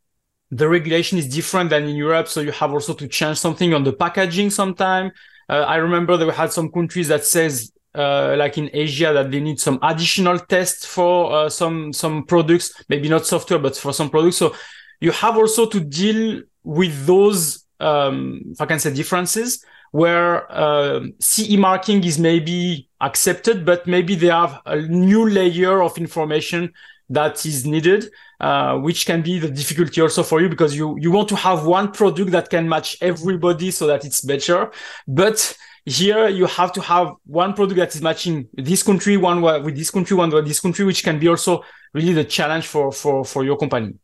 the 0.51 0.69
regulation 0.69 1.19
is 1.19 1.29
different 1.29 1.71
than 1.71 1.85
in 1.85 1.97
Europe. 1.97 2.29
So 2.29 2.41
you 2.41 2.53
have 2.53 2.73
also 2.73 2.95
to 2.95 3.09
change 3.09 3.39
something 3.39 3.75
on 3.75 3.85
the 3.85 3.93
packaging 3.93 4.51
sometime. 4.51 5.13
Uh, 5.49 5.65
I 5.67 5.77
remember 5.77 6.17
there 6.17 6.31
had 6.31 6.53
some 6.53 6.71
countries 6.71 7.09
that 7.09 7.25
says 7.25 7.73
uh, 7.95 8.37
like 8.39 8.59
in 8.59 8.71
Asia 8.73 9.13
that 9.13 9.31
they 9.31 9.41
need 9.41 9.59
some 9.59 9.79
additional 9.83 10.39
tests 10.39 10.85
for 10.85 11.33
uh, 11.33 11.49
some 11.49 11.93
some 11.93 12.25
products, 12.25 12.73
maybe 12.89 13.09
not 13.09 13.27
software, 13.27 13.59
but 13.59 13.77
for 13.77 13.93
some 13.93 14.11
products. 14.11 14.37
So 14.37 14.55
you 15.01 15.11
have 15.13 15.37
also 15.37 15.67
to 15.67 15.81
deal 15.81 16.43
with 16.65 17.07
those, 17.07 17.65
um, 17.81 18.43
if 18.53 18.61
I 18.61 18.67
can 18.67 18.79
say, 18.79 18.93
differences 18.93 19.65
where 19.91 20.51
uh, 20.53 21.01
CE 21.19 21.57
marking 21.57 22.05
is 22.05 22.19
maybe 22.19 22.89
accepted, 23.01 23.65
but 23.65 23.87
maybe 23.87 24.15
they 24.15 24.27
have 24.27 24.61
a 24.67 24.77
new 24.77 25.29
layer 25.29 25.83
of 25.83 25.97
information 25.97 26.73
that 27.09 27.47
is 27.47 27.65
needed, 27.65 28.11
uh, 28.41 28.79
which 28.79 29.07
can 29.07 29.23
be 29.23 29.39
the 29.39 29.51
difficulty 29.51 30.01
also 30.01 30.23
for 30.23 30.41
you 30.41 30.49
because 30.49 30.77
you, 30.77 30.97
you 30.99 31.11
want 31.11 31.29
to 31.29 31.37
have 31.37 31.67
one 31.67 31.91
product 31.91 32.31
that 32.31 32.49
can 32.51 32.69
match 32.69 32.97
everybody 33.01 33.71
so 33.71 33.87
that 33.87 34.05
it's 34.05 34.21
better. 34.21 34.71
But 35.07 35.57
here 35.85 36.29
you 36.29 36.47
have 36.47 36.73
to 36.73 36.81
have 36.83 37.15
one 37.27 37.55
product 37.55 37.79
that 37.79 37.95
is 37.95 38.03
matching 38.03 38.49
this 38.55 38.83
country, 38.83 39.17
one 39.17 39.41
with 39.41 39.77
this 39.77 39.91
country, 39.91 40.17
one 40.17 40.31
with 40.31 40.47
this 40.47 40.61
country, 40.61 40.85
which 40.85 41.03
can 41.03 41.19
be 41.19 41.29
also 41.29 41.65
really 41.95 42.13
the 42.13 42.25
challenge 42.25 42.67
for 42.67 42.93
for 42.93 43.25
for 43.25 43.45
your 43.45 43.57
company. 43.57 43.95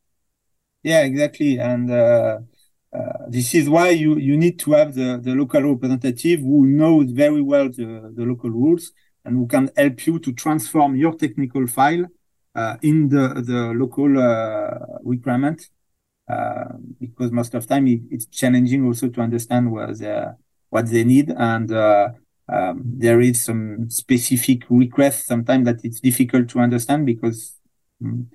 Yeah, 0.82 1.02
exactly, 1.02 1.58
and 1.58 1.90
uh, 1.90 2.38
uh, 2.92 2.98
this 3.28 3.54
is 3.54 3.68
why 3.68 3.90
you 3.90 4.16
you 4.18 4.36
need 4.36 4.58
to 4.60 4.72
have 4.72 4.94
the 4.94 5.20
the 5.22 5.34
local 5.34 5.62
representative 5.62 6.40
who 6.40 6.66
knows 6.66 7.10
very 7.10 7.42
well 7.42 7.68
the 7.68 8.12
the 8.14 8.24
local 8.24 8.50
rules 8.50 8.92
and 9.24 9.36
who 9.36 9.46
can 9.46 9.70
help 9.76 10.06
you 10.06 10.18
to 10.18 10.32
transform 10.32 10.96
your 10.96 11.14
technical 11.14 11.66
file 11.66 12.06
in 12.82 13.08
the 13.08 13.42
the 13.44 13.72
local 13.74 14.18
uh, 14.18 14.78
requirement 15.04 15.68
uh, 16.28 16.64
because 17.00 17.32
most 17.32 17.54
of 17.54 17.66
time 17.66 17.86
it, 17.86 18.00
it's 18.10 18.26
challenging 18.26 18.84
also 18.84 19.08
to 19.08 19.20
understand 19.20 19.70
what 19.70 20.00
what 20.70 20.90
they 20.90 21.04
need 21.04 21.30
and 21.36 21.70
uh, 21.72 22.08
um, 22.48 22.82
there 22.84 23.20
is 23.20 23.44
some 23.44 23.88
specific 23.88 24.62
request 24.68 25.26
sometimes 25.26 25.64
that 25.64 25.84
it's 25.84 26.00
difficult 26.00 26.48
to 26.48 26.58
understand 26.58 27.06
because 27.06 27.54
um, 28.04 28.28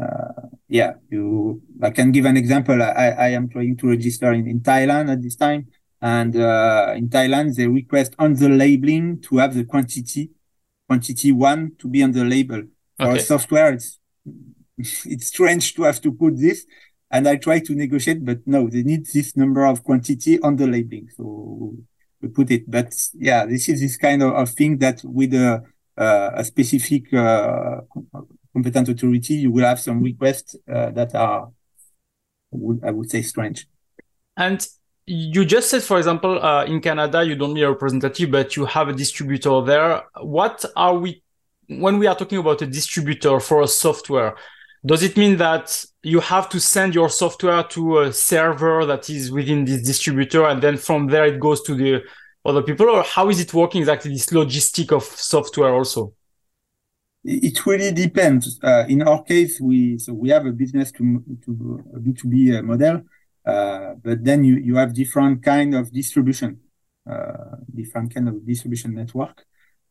uh, 0.00 0.48
yeah 0.68 0.92
you 1.10 1.62
i 1.82 1.90
can 1.90 2.12
give 2.12 2.24
an 2.26 2.36
example. 2.36 2.82
I, 2.82 3.08
I 3.26 3.28
am 3.28 3.48
trying 3.48 3.76
to 3.78 3.88
register 3.88 4.32
in, 4.32 4.46
in 4.46 4.60
thailand 4.60 5.10
at 5.10 5.22
this 5.22 5.36
time 5.36 5.68
and 6.00 6.36
uh, 6.36 6.92
in 6.96 7.08
thailand 7.08 7.56
they 7.56 7.66
request 7.66 8.14
on 8.18 8.34
the 8.34 8.48
labeling 8.48 9.20
to 9.22 9.38
have 9.38 9.54
the 9.54 9.64
quantity 9.64 10.30
quantity 10.86 11.32
one 11.32 11.72
to 11.78 11.88
be 11.88 12.02
on 12.02 12.12
the 12.12 12.24
label 12.24 12.62
okay. 13.00 13.18
software 13.18 13.72
it's 13.72 13.98
it's 14.76 15.26
strange 15.28 15.74
to 15.74 15.82
have 15.82 16.00
to 16.00 16.12
put 16.12 16.36
this 16.36 16.66
and 17.10 17.28
I 17.28 17.36
try 17.36 17.60
to 17.60 17.74
negotiate, 17.74 18.24
but 18.24 18.38
no, 18.46 18.68
they 18.68 18.82
need 18.82 19.06
this 19.06 19.36
number 19.36 19.64
of 19.64 19.84
quantity 19.84 20.40
on 20.40 20.56
the 20.56 20.66
labeling. 20.66 21.08
So 21.16 21.76
we 22.20 22.28
put 22.28 22.50
it. 22.50 22.68
But 22.68 22.94
yeah, 23.14 23.46
this 23.46 23.68
is 23.68 23.80
this 23.80 23.96
kind 23.96 24.22
of, 24.22 24.34
of 24.34 24.50
thing 24.50 24.78
that 24.78 25.02
with 25.04 25.32
a, 25.34 25.62
uh, 25.96 26.30
a 26.34 26.44
specific 26.44 27.12
uh, 27.14 27.82
competent 28.52 28.88
authority, 28.88 29.34
you 29.34 29.52
will 29.52 29.64
have 29.64 29.78
some 29.78 30.02
requests 30.02 30.56
uh, 30.72 30.90
that 30.90 31.14
are, 31.14 31.50
I 32.82 32.90
would 32.90 33.10
say, 33.10 33.22
strange. 33.22 33.68
And 34.36 34.66
you 35.06 35.44
just 35.44 35.70
said, 35.70 35.84
for 35.84 35.98
example, 35.98 36.44
uh, 36.44 36.64
in 36.64 36.80
Canada, 36.80 37.24
you 37.24 37.36
don't 37.36 37.54
need 37.54 37.62
a 37.62 37.70
representative, 37.70 38.32
but 38.32 38.56
you 38.56 38.64
have 38.64 38.88
a 38.88 38.92
distributor 38.92 39.62
there. 39.62 40.02
What 40.20 40.64
are 40.74 40.98
we, 40.98 41.22
when 41.68 41.98
we 41.98 42.06
are 42.06 42.14
talking 42.14 42.38
about 42.38 42.62
a 42.62 42.66
distributor 42.66 43.40
for 43.40 43.62
a 43.62 43.68
software, 43.68 44.36
does 44.84 45.02
it 45.02 45.16
mean 45.16 45.36
that 45.38 45.84
you 46.02 46.20
have 46.20 46.48
to 46.50 46.60
send 46.60 46.94
your 46.94 47.08
software 47.08 47.64
to 47.64 48.00
a 48.00 48.12
server 48.12 48.86
that 48.86 49.10
is 49.10 49.32
within 49.32 49.64
this 49.64 49.82
distributor 49.82 50.46
and 50.46 50.62
then 50.62 50.76
from 50.76 51.08
there 51.08 51.26
it 51.26 51.40
goes 51.40 51.62
to 51.62 51.74
the 51.74 52.02
other 52.44 52.62
people? 52.62 52.88
Or 52.88 53.02
how 53.02 53.28
is 53.28 53.40
it 53.40 53.52
working 53.52 53.80
exactly 53.80 54.12
this 54.12 54.26
logistic 54.26 54.92
of 54.92 55.02
software 55.02 55.74
also? 55.74 56.12
It 57.24 57.66
really 57.66 57.90
depends. 57.90 58.60
Uh, 58.62 58.84
in 58.88 59.02
our 59.02 59.24
case 59.24 59.60
we 59.60 59.98
so 59.98 60.12
we 60.12 60.28
have 60.28 60.46
a 60.46 60.52
business 60.52 60.92
to 60.92 61.24
to 61.44 61.84
a 61.96 61.98
b2b 61.98 62.58
uh, 62.58 62.62
model 62.62 63.02
uh, 63.44 63.94
but 64.00 64.22
then 64.22 64.44
you 64.44 64.56
you 64.58 64.76
have 64.76 64.94
different 64.94 65.42
kind 65.42 65.74
of 65.74 65.92
distribution 65.92 66.60
uh, 67.10 67.56
different 67.74 68.14
kind 68.14 68.28
of 68.28 68.46
distribution 68.46 68.94
network 68.94 69.44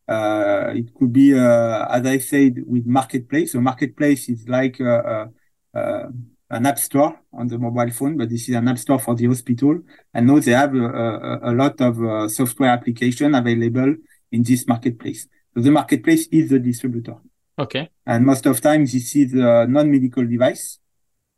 it 0.07 0.93
could 0.93 1.11
be, 1.11 1.33
uh, 1.37 1.85
as 1.87 2.05
I 2.05 2.19
said, 2.19 2.63
with 2.65 2.85
marketplace. 2.85 3.53
So 3.53 3.61
marketplace 3.61 4.29
is 4.29 4.47
like 4.47 4.79
uh, 4.81 5.27
an 5.73 6.65
app 6.65 6.79
store 6.79 7.19
on 7.33 7.47
the 7.47 7.57
mobile 7.57 7.91
phone, 7.91 8.17
but 8.17 8.29
this 8.29 8.47
is 8.49 8.55
an 8.55 8.67
app 8.67 8.77
store 8.77 8.99
for 8.99 9.15
the 9.15 9.25
hospital. 9.25 9.79
And 10.13 10.27
now 10.27 10.39
they 10.39 10.51
have 10.51 10.75
a, 10.75 10.85
a, 10.85 11.51
a 11.51 11.53
lot 11.53 11.81
of 11.81 12.01
uh, 12.03 12.27
software 12.29 12.69
application 12.69 13.33
available 13.35 13.95
in 14.31 14.43
this 14.43 14.67
marketplace. 14.67 15.27
So 15.53 15.61
the 15.61 15.71
marketplace 15.71 16.27
is 16.31 16.49
the 16.49 16.59
distributor. 16.59 17.17
Okay. 17.57 17.89
And 18.05 18.25
most 18.25 18.45
of 18.45 18.59
times 18.61 18.93
this 18.93 19.15
is 19.15 19.33
a 19.33 19.65
non-medical 19.67 20.25
device 20.27 20.79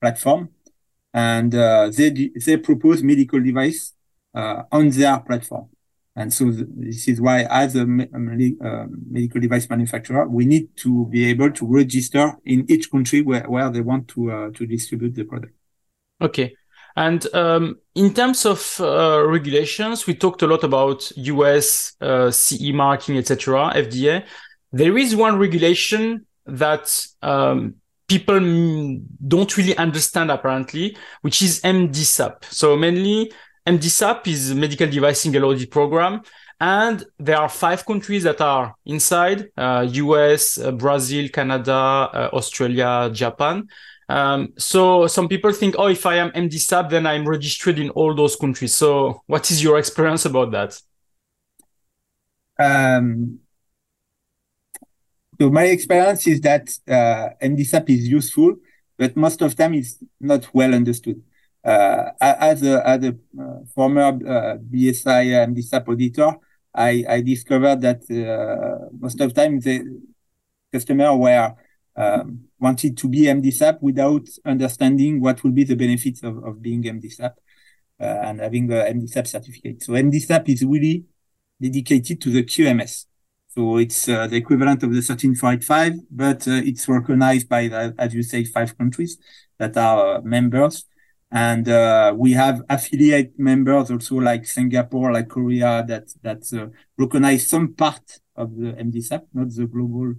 platform, 0.01 0.49
and 1.13 1.53
uh, 1.53 1.89
they 1.89 2.31
they 2.45 2.57
propose 2.57 3.03
medical 3.03 3.39
device 3.39 3.93
uh, 4.33 4.63
on 4.71 4.89
their 4.89 5.19
platform. 5.19 5.69
And 6.17 6.33
so 6.33 6.51
th- 6.51 6.65
this 6.75 7.07
is 7.07 7.21
why, 7.21 7.43
as 7.43 7.75
a, 7.75 7.85
me- 7.85 8.09
medical 8.11 9.39
device 9.39 9.69
manufacturer, 9.69 10.27
we 10.27 10.45
need 10.47 10.75
to 10.77 11.05
be 11.05 11.29
able 11.29 11.51
to 11.51 11.65
register 11.67 12.33
in 12.43 12.65
each 12.69 12.89
country 12.89 13.21
where, 13.21 13.43
where 13.43 13.69
they 13.69 13.81
want 13.81 14.07
to 14.09 14.31
uh, 14.31 14.49
to 14.55 14.65
distribute 14.65 15.13
the 15.13 15.23
product. 15.23 15.53
Okay. 16.19 16.55
And 16.95 17.31
um, 17.35 17.75
in 17.93 18.15
terms 18.15 18.47
of 18.47 18.81
uh, 18.81 19.23
regulations, 19.27 20.07
we 20.07 20.15
talked 20.15 20.41
a 20.41 20.47
lot 20.47 20.63
about 20.63 21.11
US 21.15 21.93
uh, 22.01 22.31
CE 22.31 22.71
marking, 22.73 23.17
etc., 23.17 23.71
FDA. 23.75 24.25
There 24.71 24.97
is 24.97 25.15
one 25.15 25.37
regulation 25.37 26.25
that 26.47 27.05
um, 27.21 27.75
people 28.07 28.39
don't 29.27 29.55
really 29.55 29.77
understand 29.77 30.31
apparently, 30.31 30.97
which 31.21 31.43
is 31.43 31.61
MDSAP. 31.61 32.45
So 32.45 32.75
mainly 32.75 33.31
MDSAP 33.67 34.27
is 34.27 34.53
medical 34.53 34.87
device 34.89 35.21
single 35.21 35.45
audit 35.45 35.69
program. 35.69 36.21
And 36.59 37.05
there 37.19 37.37
are 37.37 37.49
five 37.49 37.85
countries 37.85 38.23
that 38.23 38.41
are 38.41 38.73
inside 38.85 39.49
uh, 39.57 39.85
US, 39.91 40.57
uh, 40.57 40.71
Brazil, 40.71 41.27
Canada, 41.29 41.73
uh, 41.73 42.29
Australia, 42.33 43.09
Japan. 43.13 43.67
Um, 44.09 44.53
so 44.57 45.05
some 45.07 45.27
people 45.27 45.51
think, 45.51 45.75
oh, 45.77 45.87
if 45.87 46.05
I 46.05 46.15
am 46.15 46.31
MDSAP, 46.31 46.89
then 46.89 47.05
I'm 47.05 47.27
registered 47.27 47.77
in 47.77 47.89
all 47.89 48.15
those 48.15 48.37
countries. 48.37 48.73
So 48.73 49.21
what 49.27 49.51
is 49.51 49.61
your 49.61 49.77
experience 49.77 50.25
about 50.25 50.51
that? 50.51 50.81
Um, 52.57 53.39
so 55.39 55.51
my 55.51 55.65
experience 55.65 56.25
is 56.25 56.41
that 56.41 56.69
uh, 56.87 57.35
MDSAP 57.43 57.89
is 57.89 58.07
useful, 58.07 58.55
but 58.97 59.15
most 59.15 59.41
of 59.41 59.55
the 59.55 59.61
time 59.61 59.73
it's 59.75 60.01
not 60.19 60.51
well 60.55 60.73
understood. 60.73 61.21
Uh, 61.67 62.11
as 62.21 62.63
a, 62.63 62.87
as 62.87 63.03
a 63.03 63.09
uh, 63.09 63.59
former 63.75 64.07
uh, 64.07 64.57
BSI 64.57 65.51
MDSAP 65.51 65.87
auditor, 65.89 66.31
I, 66.73 67.03
I 67.09 67.21
discovered 67.21 67.81
that 67.81 68.03
most 68.97 69.19
of 69.19 69.33
the 69.33 69.41
time 69.41 69.59
the 69.59 69.83
customer 70.71 71.15
were 71.15 71.55
um, 71.97 72.41
wanted 72.59 72.95
to 72.97 73.09
be 73.09 73.21
MDSAP 73.23 73.81
without 73.81 74.27
understanding 74.45 75.19
what 75.19 75.43
will 75.43 75.51
be 75.51 75.63
the 75.63 75.75
benefits 75.75 76.23
of, 76.23 76.43
of 76.43 76.61
being 76.61 76.83
MDSAP 76.83 77.33
uh, 77.99 78.03
and 78.03 78.39
having 78.39 78.71
a 78.71 78.75
MDSAP 78.75 79.27
certificate. 79.27 79.83
So 79.83 79.93
MDSAP 79.93 80.47
is 80.49 80.63
really 80.63 81.05
dedicated 81.61 82.21
to 82.21 82.29
the 82.29 82.43
QMS. 82.43 83.05
So 83.49 83.77
it's 83.77 84.07
uh, 84.07 84.27
the 84.27 84.35
equivalent 84.35 84.83
of 84.83 84.93
the 84.93 85.01
13485, 85.01 85.93
but 86.11 86.47
uh, 86.47 86.61
it's 86.63 86.87
recognized 86.87 87.49
by, 87.49 87.67
the, 87.67 87.95
as 87.97 88.13
you 88.13 88.21
say, 88.21 88.43
five 88.45 88.77
countries 88.77 89.17
that 89.57 89.75
are 89.75 90.21
members. 90.21 90.85
And 91.29 91.67
uh, 91.67 92.13
we 92.15 92.31
have 92.33 92.63
affiliate 92.69 93.37
members 93.37 93.91
also 93.91 94.15
like 94.15 94.45
Singapore, 94.45 95.11
like 95.11 95.27
Korea, 95.27 95.83
that 95.87 96.07
that 96.21 96.43
uh, 96.53 96.67
recognize 96.97 97.49
some 97.49 97.73
part 97.73 98.19
of 98.35 98.55
the 98.55 98.71
MDSAP, 98.73 99.23
not 99.33 99.53
the 99.53 99.67
global 99.67 100.13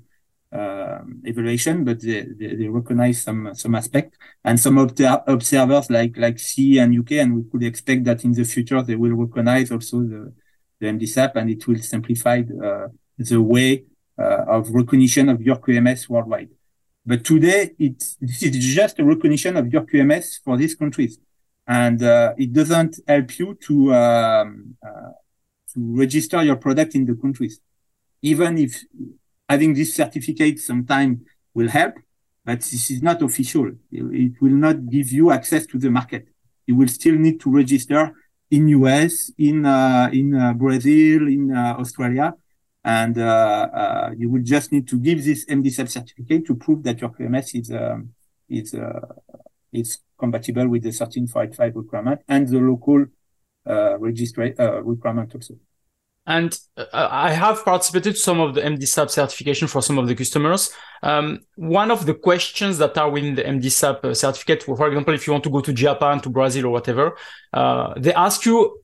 uh, 0.52 1.00
evaluation, 1.24 1.84
but 1.84 2.00
they, 2.02 2.26
they, 2.38 2.54
they, 2.56 2.68
recognize 2.68 3.22
some 3.22 3.54
some 3.54 3.74
aspect. 3.74 4.18
And 4.44 4.60
some 4.60 4.76
observers 4.76 5.90
like 5.90 6.18
like 6.18 6.38
C 6.38 6.78
and 6.78 6.98
UK, 6.98 7.12
and 7.12 7.36
we 7.36 7.50
could 7.50 7.62
expect 7.62 8.04
that 8.04 8.24
in 8.24 8.32
the 8.32 8.44
future 8.44 8.82
they 8.82 8.96
will 8.96 9.14
recognize 9.14 9.72
also 9.72 10.00
the, 10.00 10.34
the 10.78 10.86
MDSAP, 10.88 11.36
and 11.36 11.50
it 11.50 11.66
will 11.66 11.78
simplify 11.78 12.42
the, 12.42 12.92
the 13.16 13.40
way 13.40 13.84
uh, 14.18 14.44
of 14.46 14.70
recognition 14.70 15.30
of 15.30 15.40
your 15.40 15.56
QMS 15.56 16.08
worldwide. 16.08 16.50
But 17.08 17.24
today, 17.24 17.74
it's, 17.78 18.18
this 18.20 18.42
is 18.42 18.74
just 18.74 18.98
a 18.98 19.04
recognition 19.04 19.56
of 19.56 19.72
your 19.72 19.80
QMS 19.86 20.44
for 20.44 20.58
these 20.58 20.74
countries. 20.74 21.18
And 21.66 22.02
uh, 22.02 22.34
it 22.36 22.52
doesn't 22.52 23.00
help 23.08 23.38
you 23.38 23.54
to, 23.66 23.94
um, 23.94 24.76
uh, 24.86 25.12
to 25.72 25.96
register 25.96 26.42
your 26.42 26.56
product 26.56 26.94
in 26.94 27.06
the 27.06 27.14
countries. 27.14 27.60
Even 28.20 28.58
if 28.58 28.84
having 29.48 29.72
this 29.72 29.96
certificate 29.96 30.60
sometime 30.60 31.24
will 31.54 31.70
help, 31.70 31.94
but 32.44 32.60
this 32.60 32.90
is 32.90 33.02
not 33.02 33.22
official. 33.22 33.70
It, 33.90 34.32
will 34.42 34.58
not 34.66 34.86
give 34.90 35.10
you 35.10 35.30
access 35.30 35.64
to 35.68 35.78
the 35.78 35.90
market. 35.90 36.28
You 36.66 36.76
will 36.76 36.88
still 36.88 37.14
need 37.14 37.40
to 37.40 37.50
register 37.50 38.12
in 38.50 38.68
US, 38.68 39.30
in 39.38 39.64
uh, 39.64 40.10
in 40.12 40.34
uh, 40.34 40.52
Brazil, 40.52 41.26
in 41.26 41.56
uh, 41.56 41.76
Australia, 41.78 42.34
and 42.88 43.18
uh, 43.18 43.68
uh, 43.82 44.10
you 44.16 44.30
will 44.30 44.42
just 44.42 44.72
need 44.72 44.88
to 44.88 44.96
give 44.98 45.22
this 45.22 45.44
MDSAP 45.44 45.90
certificate 45.90 46.46
to 46.46 46.54
prove 46.54 46.82
that 46.84 46.98
your 47.02 47.10
QMS 47.10 47.60
is 47.60 47.70
um, 47.70 48.14
is 48.48 48.72
uh, 48.72 49.00
is 49.70 49.98
compatible 50.18 50.66
with 50.68 50.84
the 50.84 50.90
13485 50.90 51.76
requirement 51.76 52.20
and 52.28 52.48
the 52.48 52.58
local 52.58 53.04
uh, 53.66 53.98
registry 53.98 54.58
uh, 54.58 54.80
requirement 54.80 55.34
also. 55.34 55.54
And 56.26 56.58
uh, 56.78 56.86
I 57.26 57.30
have 57.32 57.62
participated 57.62 58.16
some 58.16 58.40
of 58.40 58.54
the 58.54 58.62
MDSAP 58.62 59.10
certification 59.10 59.68
for 59.68 59.82
some 59.82 59.98
of 59.98 60.08
the 60.08 60.14
customers. 60.14 60.72
Um, 61.02 61.40
one 61.56 61.90
of 61.90 62.06
the 62.06 62.14
questions 62.14 62.78
that 62.78 62.96
are 62.96 63.10
within 63.10 63.34
the 63.34 63.42
MDSAP 63.42 64.16
certificate, 64.16 64.62
for 64.62 64.88
example, 64.88 65.12
if 65.12 65.26
you 65.26 65.34
want 65.34 65.44
to 65.44 65.50
go 65.50 65.60
to 65.60 65.74
Japan, 65.74 66.20
to 66.20 66.30
Brazil, 66.30 66.66
or 66.66 66.70
whatever, 66.70 67.16
they 67.98 68.14
ask 68.14 68.46
you 68.46 68.80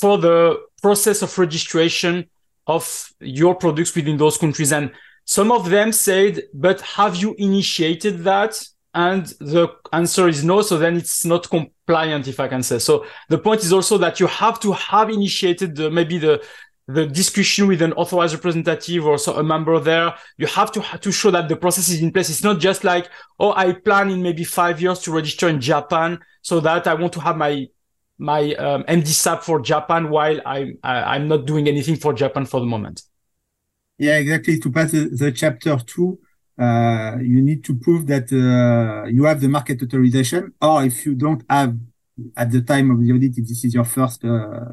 for 0.00 0.16
the 0.16 0.60
process 0.80 1.22
of 1.22 1.36
registration 1.36 2.28
of 2.68 3.12
your 3.20 3.54
products 3.54 3.94
within 3.96 4.18
those 4.18 4.36
countries. 4.36 4.72
And 4.72 4.92
some 5.24 5.50
of 5.50 5.70
them 5.70 5.90
said, 5.90 6.42
but 6.54 6.80
have 6.82 7.16
you 7.16 7.34
initiated 7.38 8.24
that? 8.24 8.62
And 8.94 9.26
the 9.40 9.68
answer 9.92 10.28
is 10.28 10.44
no. 10.44 10.62
So 10.62 10.78
then 10.78 10.96
it's 10.96 11.24
not 11.24 11.48
compliant, 11.48 12.28
if 12.28 12.40
I 12.40 12.48
can 12.48 12.62
say. 12.62 12.78
So 12.78 13.06
the 13.28 13.38
point 13.38 13.62
is 13.62 13.72
also 13.72 13.98
that 13.98 14.20
you 14.20 14.26
have 14.26 14.60
to 14.60 14.72
have 14.72 15.10
initiated 15.10 15.76
the, 15.76 15.90
maybe 15.90 16.18
the, 16.18 16.44
the 16.88 17.06
discussion 17.06 17.68
with 17.68 17.82
an 17.82 17.92
authorized 17.92 18.34
representative 18.34 19.06
or 19.06 19.18
so 19.18 19.36
a 19.36 19.42
member 19.42 19.78
there. 19.78 20.14
You 20.38 20.46
have 20.46 20.72
to 20.72 20.80
to 20.80 21.12
show 21.12 21.30
that 21.30 21.48
the 21.48 21.56
process 21.56 21.90
is 21.90 22.02
in 22.02 22.10
place. 22.12 22.30
It's 22.30 22.42
not 22.42 22.60
just 22.60 22.82
like, 22.82 23.10
oh, 23.38 23.52
I 23.52 23.72
plan 23.72 24.10
in 24.10 24.22
maybe 24.22 24.44
five 24.44 24.80
years 24.80 25.00
to 25.00 25.12
register 25.12 25.48
in 25.48 25.60
Japan 25.60 26.18
so 26.40 26.60
that 26.60 26.86
I 26.86 26.94
want 26.94 27.12
to 27.12 27.20
have 27.20 27.36
my 27.36 27.66
my 28.18 28.54
um, 28.54 28.82
MDSAP 28.84 29.42
for 29.42 29.60
Japan 29.60 30.10
while 30.10 30.40
I'm 30.44 30.78
I'm 30.82 31.28
not 31.28 31.46
doing 31.46 31.68
anything 31.68 31.96
for 31.96 32.12
Japan 32.12 32.44
for 32.46 32.60
the 32.60 32.66
moment. 32.66 33.02
Yeah, 33.96 34.18
exactly. 34.18 34.58
To 34.60 34.70
pass 34.70 34.92
the, 34.92 35.08
the 35.08 35.32
chapter 35.32 35.76
two, 35.78 36.18
uh, 36.58 37.16
you 37.20 37.40
need 37.42 37.64
to 37.64 37.74
prove 37.74 38.06
that 38.08 38.32
uh, 38.32 39.08
you 39.08 39.24
have 39.24 39.40
the 39.40 39.48
market 39.48 39.82
authorization, 39.82 40.52
or 40.60 40.84
if 40.84 41.06
you 41.06 41.14
don't 41.14 41.42
have 41.48 41.76
at 42.36 42.50
the 42.50 42.62
time 42.62 42.90
of 42.90 43.00
the 43.00 43.12
audit, 43.12 43.38
if 43.38 43.46
this 43.46 43.64
is 43.64 43.74
your 43.74 43.84
first 43.84 44.24
uh, 44.24 44.64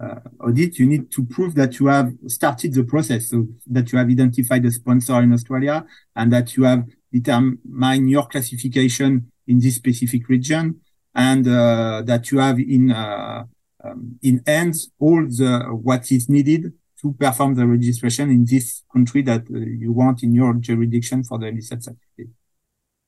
uh, 0.00 0.20
audit, 0.40 0.78
you 0.78 0.86
need 0.86 1.10
to 1.10 1.24
prove 1.24 1.54
that 1.54 1.78
you 1.78 1.86
have 1.86 2.12
started 2.26 2.72
the 2.72 2.84
process, 2.84 3.28
so 3.28 3.46
that 3.66 3.92
you 3.92 3.98
have 3.98 4.08
identified 4.08 4.64
a 4.64 4.70
sponsor 4.70 5.20
in 5.20 5.32
Australia 5.32 5.84
and 6.16 6.32
that 6.32 6.56
you 6.56 6.64
have 6.64 6.84
determined 7.12 8.08
your 8.08 8.26
classification 8.26 9.30
in 9.46 9.58
this 9.60 9.76
specific 9.76 10.28
region 10.28 10.80
and 11.18 11.48
uh, 11.48 12.00
that 12.06 12.30
you 12.30 12.38
have 12.38 12.58
in 12.60 12.92
uh, 12.92 13.44
um, 13.84 14.18
in 14.22 14.40
hands 14.46 14.90
all 14.98 15.22
the 15.26 15.66
what 15.82 16.10
is 16.12 16.28
needed 16.28 16.72
to 17.00 17.12
perform 17.12 17.54
the 17.54 17.66
registration 17.66 18.30
in 18.30 18.44
this 18.44 18.84
country 18.92 19.22
that 19.22 19.42
uh, 19.52 19.58
you 19.58 19.92
want 19.92 20.22
in 20.22 20.32
your 20.32 20.54
jurisdiction 20.54 21.22
for 21.24 21.38
the 21.38 21.46
MDSAP 21.46 21.82
certificate. 21.82 22.30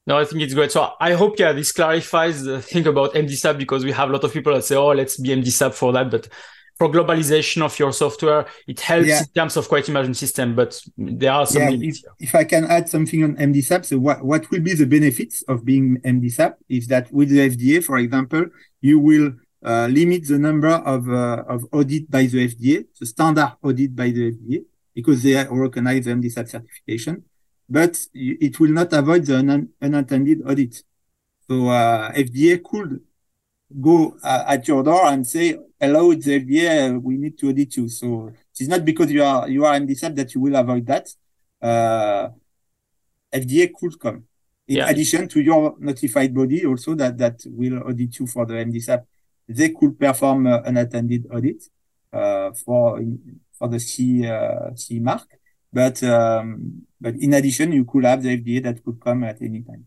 No, 0.07 0.19
I 0.19 0.25
think 0.25 0.43
it's 0.43 0.55
great. 0.55 0.73
So 0.73 0.93
I 1.01 1.13
hope, 1.13 1.39
yeah, 1.39 1.53
this 1.53 1.73
clarifies 1.73 2.43
the 2.43 2.61
thing 2.63 2.87
about 2.87 3.15
MDSAP 3.15 3.59
because 3.59 3.85
we 3.85 3.93
have 3.93 4.09
a 4.09 4.13
lot 4.13 4.25
of 4.25 4.33
people 4.33 4.55
that 4.55 4.65
say, 4.65 4.77
oh, 4.77 4.89
let's 4.89 5.17
be 5.17 5.29
MDSAP 5.29 5.75
for 5.75 5.93
that. 5.93 6.11
But 6.11 6.29
for 6.81 6.89
globalization 6.89 7.61
of 7.61 7.79
your 7.79 7.93
software, 7.93 8.47
it 8.67 8.81
helps 8.81 9.07
yeah. 9.07 9.21
in 9.21 9.27
terms 9.35 9.55
of 9.59 9.69
quality 9.69 9.93
management 9.93 10.17
system, 10.17 10.57
but 10.57 10.81
there 10.97 11.31
are 11.31 11.45
some 11.45 11.61
yeah, 11.61 11.69
limits. 11.69 12.03
If, 12.19 12.29
if, 12.29 12.35
I 12.35 12.45
can 12.45 12.65
add 12.65 12.89
something 12.89 13.23
on 13.23 13.37
MDSAP, 13.37 13.85
so 13.85 13.99
what, 13.99 14.25
what 14.25 14.51
will 14.51 14.61
be 14.61 14.73
the 14.73 14.87
benefits 14.87 15.43
of 15.43 15.63
being 15.63 15.99
MDSAP 15.99 16.55
is 16.71 16.87
that 16.87 17.13
with 17.13 17.29
the 17.29 17.51
FDA, 17.51 17.85
for 17.85 17.99
example, 17.99 18.47
you 18.81 18.99
will 18.99 19.35
uh, 19.63 19.89
limit 19.91 20.27
the 20.27 20.39
number 20.39 20.71
of, 20.71 21.07
uh, 21.11 21.45
of 21.47 21.67
audit 21.71 22.11
by 22.11 22.23
the 22.23 22.49
FDA, 22.49 22.87
the 22.99 23.05
standard 23.05 23.53
audit 23.63 23.95
by 23.95 24.09
the 24.09 24.33
FDA, 24.33 24.65
because 24.95 25.23
they 25.23 25.35
recognize 25.51 26.07
the 26.07 26.13
MDSAP 26.13 26.49
certification, 26.49 27.25
but 27.69 27.99
it 28.15 28.59
will 28.59 28.71
not 28.71 28.91
avoid 28.95 29.27
the 29.27 29.37
un 29.37 29.69
unintended 29.83 30.41
audit. 30.49 30.83
So 31.47 31.69
uh, 31.69 32.11
FDA 32.13 32.63
could 32.65 33.03
go 33.79 34.17
uh, 34.23 34.45
at 34.49 34.67
your 34.67 34.83
door 34.83 35.05
and 35.09 35.27
say, 35.27 35.59
hello, 35.81 36.11
it's 36.11 36.27
the 36.27 36.39
FDA, 36.39 37.03
we 37.03 37.17
need 37.17 37.39
to 37.39 37.49
audit 37.49 37.77
you. 37.77 37.89
So 37.89 38.33
it's 38.53 38.69
not 38.69 38.85
because 38.85 39.11
you 39.11 39.25
are, 39.25 39.49
you 39.49 39.65
are 39.65 39.75
MDSAP 39.75 40.15
that 40.17 40.35
you 40.35 40.43
will 40.43 40.57
avoid 40.57 40.87
that. 40.87 41.09
Uh, 41.61 42.29
FDA 43.33 43.73
could 43.73 43.99
come. 43.99 44.25
In 44.69 44.77
yeah. 44.77 44.89
addition 44.89 45.27
to 45.29 45.41
your 45.41 45.75
notified 45.79 46.35
body 46.35 46.65
also 46.65 46.95
that, 46.95 47.17
that 47.19 47.41
will 47.47 47.83
audit 47.83 48.19
you 48.19 48.27
for 48.27 48.47
the 48.47 48.55
MDSAP, 48.55 49.05
they 49.49 49.71
could 49.71 49.99
perform 49.99 50.47
uh, 50.47 50.61
unattended 50.65 51.27
audit, 51.33 51.65
uh, 52.13 52.53
for, 52.53 53.01
for 53.59 53.69
the 53.69 53.81
C, 53.81 54.27
uh, 54.27 54.75
C 54.77 55.01
mark. 55.01 55.27
But, 55.73 56.03
um, 56.03 56.83
but 57.01 57.15
in 57.15 57.33
addition, 57.35 57.73
you 57.73 57.85
could 57.85 58.05
have 58.05 58.23
the 58.23 58.37
FDA 58.37 58.63
that 58.65 58.85
could 58.85 59.01
come 59.01 59.25
at 59.25 59.41
any 59.41 59.63
time. 59.63 59.87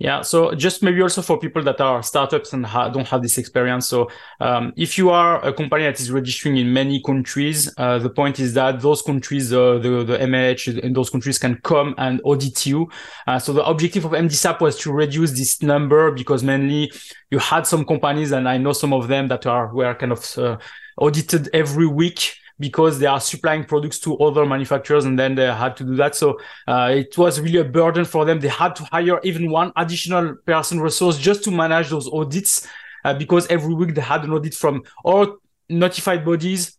Yeah. 0.00 0.22
So 0.22 0.54
just 0.54 0.82
maybe 0.82 1.02
also 1.02 1.20
for 1.20 1.38
people 1.38 1.62
that 1.64 1.78
are 1.78 2.02
startups 2.02 2.54
and 2.54 2.64
ha- 2.64 2.88
don't 2.88 3.06
have 3.06 3.20
this 3.20 3.36
experience. 3.36 3.86
So 3.86 4.10
um, 4.40 4.72
if 4.74 4.96
you 4.96 5.10
are 5.10 5.44
a 5.44 5.52
company 5.52 5.84
that 5.84 6.00
is 6.00 6.10
registering 6.10 6.56
in 6.56 6.72
many 6.72 7.02
countries, 7.02 7.70
uh, 7.76 7.98
the 7.98 8.08
point 8.08 8.40
is 8.40 8.54
that 8.54 8.80
those 8.80 9.02
countries, 9.02 9.52
uh, 9.52 9.76
the 9.76 10.02
the 10.02 10.16
MH 10.16 10.78
in 10.78 10.94
those 10.94 11.10
countries 11.10 11.38
can 11.38 11.56
come 11.56 11.94
and 11.98 12.22
audit 12.24 12.64
you. 12.64 12.88
Uh, 13.26 13.38
so 13.38 13.52
the 13.52 13.62
objective 13.62 14.06
of 14.06 14.12
MDSAP 14.12 14.62
was 14.62 14.78
to 14.78 14.90
reduce 14.90 15.32
this 15.32 15.60
number 15.60 16.10
because 16.12 16.42
mainly 16.42 16.90
you 17.30 17.38
had 17.38 17.66
some 17.66 17.84
companies, 17.84 18.32
and 18.32 18.48
I 18.48 18.56
know 18.56 18.72
some 18.72 18.94
of 18.94 19.06
them 19.08 19.28
that 19.28 19.44
are 19.44 19.66
were 19.74 19.94
kind 19.94 20.12
of 20.12 20.38
uh, 20.38 20.56
audited 20.96 21.50
every 21.52 21.86
week 21.86 22.39
because 22.60 22.98
they 22.98 23.06
are 23.06 23.20
supplying 23.20 23.64
products 23.64 23.98
to 23.98 24.16
other 24.18 24.46
manufacturers 24.46 25.06
and 25.06 25.18
then 25.18 25.34
they 25.34 25.46
had 25.52 25.76
to 25.78 25.84
do 25.84 25.96
that. 25.96 26.14
So 26.14 26.38
uh, 26.68 26.92
it 26.94 27.16
was 27.18 27.40
really 27.40 27.58
a 27.58 27.64
burden 27.64 28.04
for 28.04 28.24
them. 28.24 28.38
They 28.38 28.48
had 28.48 28.76
to 28.76 28.84
hire 28.84 29.18
even 29.24 29.50
one 29.50 29.72
additional 29.76 30.36
person 30.46 30.78
resource 30.78 31.18
just 31.18 31.42
to 31.44 31.50
manage 31.50 31.88
those 31.88 32.08
audits 32.12 32.68
uh, 33.04 33.14
because 33.14 33.46
every 33.48 33.74
week 33.74 33.94
they 33.94 34.02
had 34.02 34.24
an 34.24 34.32
audit 34.32 34.54
from 34.54 34.82
all 35.02 35.38
notified 35.68 36.24
bodies 36.24 36.76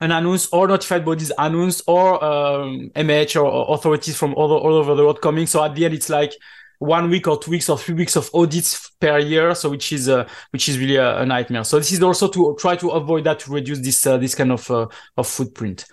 and 0.00 0.12
announced 0.12 0.48
or 0.52 0.66
notified 0.66 1.04
bodies 1.04 1.30
announced 1.36 1.82
or 1.86 2.24
um, 2.24 2.90
MH 2.96 3.42
or 3.42 3.74
authorities 3.74 4.16
from 4.16 4.34
all, 4.34 4.50
all 4.52 4.74
over 4.74 4.94
the 4.94 5.04
world 5.04 5.20
coming. 5.20 5.46
So 5.46 5.62
at 5.62 5.74
the 5.74 5.84
end, 5.84 5.94
it's 5.94 6.08
like 6.08 6.32
one 6.80 7.10
week 7.10 7.28
or 7.28 7.38
two 7.38 7.50
weeks 7.50 7.68
or 7.68 7.78
three 7.78 7.94
weeks 7.94 8.16
of 8.16 8.30
audits 8.34 8.90
per 9.00 9.18
year. 9.18 9.54
So 9.54 9.70
which 9.70 9.92
is 9.92 10.08
uh, 10.08 10.26
which 10.50 10.68
is 10.68 10.78
really 10.78 10.96
a, 10.96 11.20
a, 11.20 11.26
nightmare. 11.26 11.62
So 11.64 11.78
this 11.78 11.92
is 11.92 12.02
also 12.02 12.26
to 12.28 12.56
try 12.58 12.74
to 12.76 12.90
avoid 12.90 13.24
that 13.24 13.38
to 13.40 13.52
reduce 13.52 13.80
this 13.80 14.04
uh, 14.06 14.16
this 14.16 14.34
kind 14.34 14.50
of 14.50 14.68
uh, 14.70 14.86
of 15.16 15.26
footprint. 15.26 15.84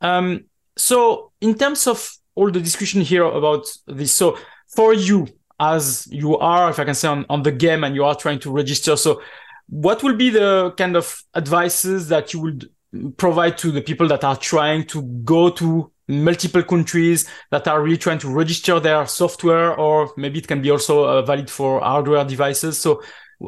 Um, 0.00 0.44
so 0.76 1.32
in 1.40 1.54
terms 1.56 1.86
of 1.86 2.08
all 2.36 2.50
the 2.50 2.60
discussion 2.60 3.00
here 3.02 3.24
about 3.24 3.66
this, 3.86 4.12
so 4.12 4.38
for 4.68 4.94
you 4.94 5.26
as 5.60 6.06
you 6.08 6.38
are, 6.38 6.70
if 6.70 6.78
I 6.78 6.84
can 6.84 6.94
say 6.94 7.08
on, 7.08 7.26
on 7.28 7.42
the 7.42 7.50
game 7.50 7.82
and 7.82 7.96
you 7.96 8.04
are 8.04 8.14
trying 8.14 8.38
to 8.40 8.52
register, 8.52 8.94
so 8.94 9.20
what 9.68 10.04
will 10.04 10.14
be 10.14 10.30
the 10.30 10.72
kind 10.76 10.96
of 10.96 11.20
advices 11.34 12.08
that 12.08 12.32
you 12.32 12.40
would 12.40 12.70
provide 13.16 13.58
to 13.58 13.72
the 13.72 13.82
people 13.82 14.06
that 14.08 14.22
are 14.22 14.36
trying 14.36 14.86
to 14.86 15.02
go 15.02 15.50
to 15.50 15.90
multiple 16.08 16.62
countries 16.62 17.28
that 17.50 17.68
are 17.68 17.82
really 17.82 17.98
trying 17.98 18.18
to 18.18 18.28
register 18.28 18.80
their 18.80 19.06
software, 19.06 19.74
or 19.76 20.12
maybe 20.16 20.38
it 20.38 20.48
can 20.48 20.62
be 20.62 20.70
also 20.70 21.04
uh, 21.04 21.22
valid 21.22 21.50
for 21.50 21.80
hardware 21.80 22.24
devices. 22.24 22.78
So, 22.78 23.02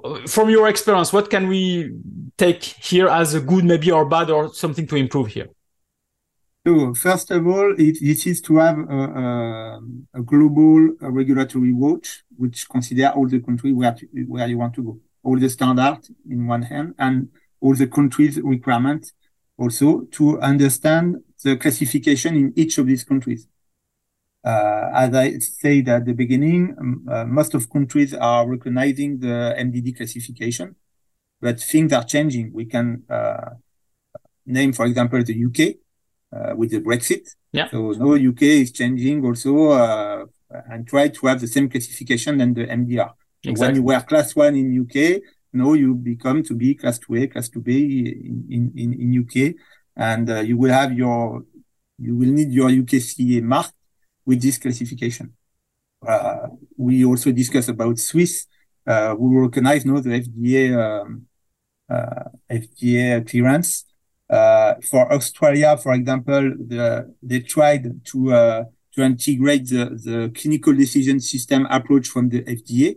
uh, 0.05 0.27
from 0.27 0.51
your 0.51 0.69
experience, 0.69 1.13
what 1.13 1.31
can 1.31 1.49
we 1.49 1.93
take 2.37 2.63
here 2.63 3.09
as 3.09 3.35
a 3.35 3.41
good, 3.41 3.65
maybe 3.65 3.91
or 3.91 4.05
bad, 4.05 4.31
or 4.31 4.53
something 4.53 4.87
to 4.87 4.97
improve 4.97 5.29
here? 5.29 5.49
So, 6.67 6.93
first 6.95 7.31
of 7.31 7.47
all, 7.47 7.73
it, 7.73 8.03
it 8.03 8.27
is 8.27 8.43
to 8.43 8.59
have 8.59 8.79
a, 8.79 8.83
a, 8.83 9.81
a 10.15 10.23
global 10.23 10.95
regulatory 11.01 11.73
watch, 11.73 12.23
which 12.37 12.69
consider 12.69 13.09
all 13.09 13.27
the 13.27 13.41
countries 13.41 13.75
where 13.75 13.97
where 14.27 14.47
you 14.47 14.59
want 14.59 14.75
to 14.75 14.83
go, 14.83 15.01
all 15.23 15.39
the 15.39 15.49
standards 15.49 16.11
in 16.29 16.47
one 16.47 16.63
hand, 16.63 16.95
and 16.99 17.31
all 17.61 17.75
the 17.75 17.87
countries' 17.87 18.39
requirements 18.43 19.15
also 19.57 20.03
to 20.13 20.39
understand 20.41 21.17
the 21.43 21.57
classification 21.57 22.37
in 22.37 22.53
each 22.57 22.79
of 22.79 22.87
these 22.87 23.05
countries. 23.05 23.47
Uh, 24.45 24.89
as 24.95 25.15
I 25.15 25.39
said 25.39 25.89
at 25.89 26.05
the 26.07 26.15
beginning, 26.15 26.75
um, 26.79 27.07
uh, 27.11 27.25
most 27.25 27.55
of 27.55 27.69
countries 27.71 28.15
are 28.15 28.49
recognizing 28.49 29.19
the 29.19 29.55
MDD 29.59 29.97
classification, 29.97 30.77
but 31.41 31.61
things 31.61 31.93
are 31.93 32.05
changing. 32.05 32.53
We 32.53 32.65
can 32.65 33.03
uh, 33.11 33.51
name, 34.47 34.73
for 34.73 34.87
example, 34.87 35.23
the 35.23 35.45
UK 35.45 35.77
uh, 36.33 36.57
with 36.57 36.71
the 36.71 36.81
Brexit. 36.81 37.29
Yeah. 37.53 37.69
So 37.71 37.93
now 37.93 38.15
UK 38.15 38.43
is 38.43 38.73
changing 38.73 39.25
also 39.25 39.71
uh, 39.71 40.25
and 40.71 40.87
try 40.89 41.09
to 41.09 41.27
have 41.27 41.41
the 41.41 41.47
same 41.47 41.69
classification 41.69 42.39
than 42.39 42.55
the 42.55 42.67
MDR. 42.67 43.13
Exactly. 43.43 43.67
When 43.67 43.75
you 43.75 43.83
were 43.83 44.01
class 44.01 44.35
one 44.35 44.57
in 44.57 44.81
UK, 44.81 45.23
now 45.53 45.73
you 45.75 45.95
become 45.95 46.43
to 46.45 46.55
be 46.55 46.75
class 46.75 46.99
2A, 46.99 47.33
class 47.33 47.49
2B 47.51 47.69
in, 48.51 48.73
in, 48.77 48.93
in 48.93 49.21
UK 49.21 49.55
and 49.97 50.31
uh, 50.31 50.41
you 50.41 50.57
will 50.57 50.73
have 50.73 50.93
your 50.93 51.45
you 51.99 52.17
will 52.17 52.29
need 52.29 52.51
your 52.51 52.71
UKCA 52.71 53.43
mark 53.43 53.73
with 54.25 54.41
this 54.41 54.59
classification. 54.59 55.35
Uh, 56.07 56.49
we 56.77 57.05
also 57.05 57.31
discuss 57.31 57.69
about 57.69 57.99
Swiss. 57.99 58.47
Uh, 58.87 59.15
we 59.19 59.37
recognize 59.39 59.85
now 59.85 60.01
the 60.01 60.11
FDA 60.11 60.75
um, 60.75 61.27
uh, 61.91 62.25
FDA 62.51 63.29
clearance. 63.29 63.85
Uh, 64.29 64.75
for 64.89 65.13
Australia, 65.13 65.77
for 65.77 65.93
example, 65.93 66.55
the, 66.57 67.13
they 67.23 67.41
tried 67.41 68.05
to 68.05 68.33
uh, 68.33 68.65
to 68.95 69.03
integrate 69.03 69.69
the, 69.69 69.87
the 70.05 70.33
clinical 70.35 70.73
decision 70.73 71.21
system 71.21 71.67
approach 71.71 72.09
from 72.09 72.29
the 72.29 72.43
FDA. 72.43 72.97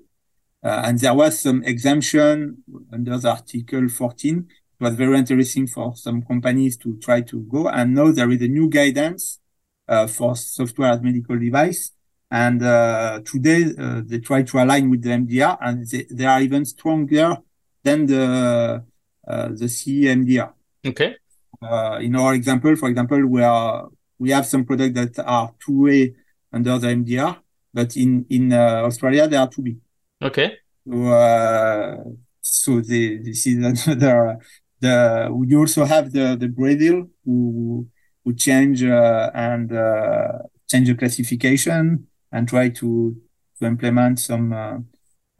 and 0.63 0.97
there 0.99 1.13
was 1.13 1.39
some 1.39 1.63
exemption 1.63 2.63
under 2.91 3.17
the 3.17 3.29
Article 3.29 3.89
14 3.89 4.47
was 4.83 4.95
very 4.95 5.17
interesting 5.17 5.65
for 5.67 5.95
some 5.95 6.21
companies 6.21 6.77
to 6.77 6.97
try 6.97 7.21
to 7.21 7.39
go. 7.41 7.69
And 7.69 7.95
now 7.95 8.11
there 8.11 8.29
is 8.29 8.41
a 8.41 8.47
new 8.47 8.69
guidance 8.69 9.39
uh, 9.87 10.07
for 10.07 10.35
software 10.35 10.91
as 10.91 11.01
medical 11.01 11.39
device. 11.39 11.91
And 12.29 12.61
uh, 12.63 13.21
today 13.25 13.73
uh, 13.79 14.01
they 14.05 14.19
try 14.19 14.43
to 14.43 14.63
align 14.63 14.89
with 14.89 15.03
the 15.03 15.11
MDR, 15.11 15.57
and 15.61 15.87
they, 15.87 16.05
they 16.09 16.25
are 16.25 16.41
even 16.41 16.65
stronger 16.65 17.37
than 17.83 18.07
the 18.07 18.83
uh, 19.27 19.47
the 19.49 19.69
CE 19.69 20.09
MDR. 20.21 20.51
Okay. 20.85 21.15
uh, 21.61 21.99
in 22.01 22.15
our 22.15 22.33
example, 22.33 22.75
for 22.75 22.89
example, 22.89 23.25
we 23.25 23.41
are 23.43 23.87
we 24.19 24.31
have 24.31 24.45
some 24.45 24.65
products 24.65 24.95
that 24.99 25.23
are 25.25 25.53
two 25.63 25.87
A 25.87 26.13
under 26.51 26.77
the 26.79 26.87
MDR, 26.87 27.37
but 27.73 27.95
in 27.95 28.25
in 28.29 28.51
uh, 28.51 28.81
Australia 28.89 29.27
they 29.27 29.37
are 29.37 29.49
two 29.49 29.61
B. 29.61 29.77
Okay. 30.21 30.57
So, 30.85 31.05
uh, 31.07 32.03
so 32.41 32.81
the, 32.81 33.19
this 33.19 33.47
is 33.47 33.57
another. 33.87 34.39
The 34.83 35.29
we 35.31 35.55
also 35.55 35.85
have 35.85 36.05
the 36.17 36.35
the 36.43 36.47
Brazil 36.59 36.97
who 37.25 37.87
who 38.23 38.33
change 38.33 38.83
uh, 38.83 39.31
and 39.33 39.71
uh, 39.71 40.39
change 40.69 40.87
the 40.89 40.95
classification 40.95 42.07
and 42.31 42.47
try 42.47 42.69
to 42.79 43.15
to 43.59 43.65
implement 43.65 44.19
some 44.19 44.53
uh, 44.53 44.77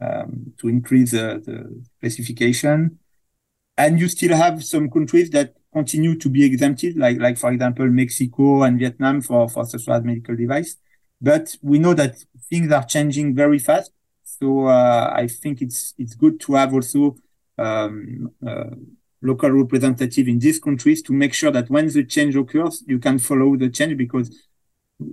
um, 0.00 0.52
to 0.58 0.68
increase 0.68 1.10
the, 1.12 1.26
the 1.46 1.56
classification. 2.00 2.98
And 3.76 3.98
you 3.98 4.08
still 4.08 4.36
have 4.36 4.64
some 4.64 4.88
countries 4.90 5.30
that 5.30 5.54
continue 5.72 6.16
to 6.18 6.28
be 6.30 6.44
exempted, 6.44 6.96
like 6.96 7.18
like 7.18 7.36
for 7.38 7.50
example 7.52 7.86
Mexico 7.88 8.62
and 8.62 8.78
Vietnam 8.78 9.20
for 9.20 9.48
for 9.48 9.64
specialized 9.66 10.04
medical 10.04 10.36
device. 10.36 10.76
But 11.20 11.56
we 11.62 11.78
know 11.78 11.94
that 11.94 12.14
things 12.50 12.70
are 12.72 12.84
changing 12.84 13.34
very 13.34 13.58
fast, 13.58 13.90
so 14.24 14.66
uh, 14.66 15.12
I 15.14 15.26
think 15.26 15.60
it's 15.62 15.94
it's 15.98 16.14
good 16.14 16.40
to 16.40 16.54
have 16.54 16.72
also 16.74 17.16
um, 17.58 18.30
uh, 18.46 18.70
local 19.24 19.50
representative 19.50 20.28
in 20.28 20.38
these 20.38 20.58
countries 20.60 21.00
to 21.02 21.12
make 21.12 21.32
sure 21.32 21.50
that 21.50 21.70
when 21.70 21.88
the 21.88 22.04
change 22.04 22.36
occurs, 22.36 22.84
you 22.86 22.98
can 22.98 23.18
follow 23.18 23.56
the 23.56 23.70
change 23.70 23.96
because 23.96 24.30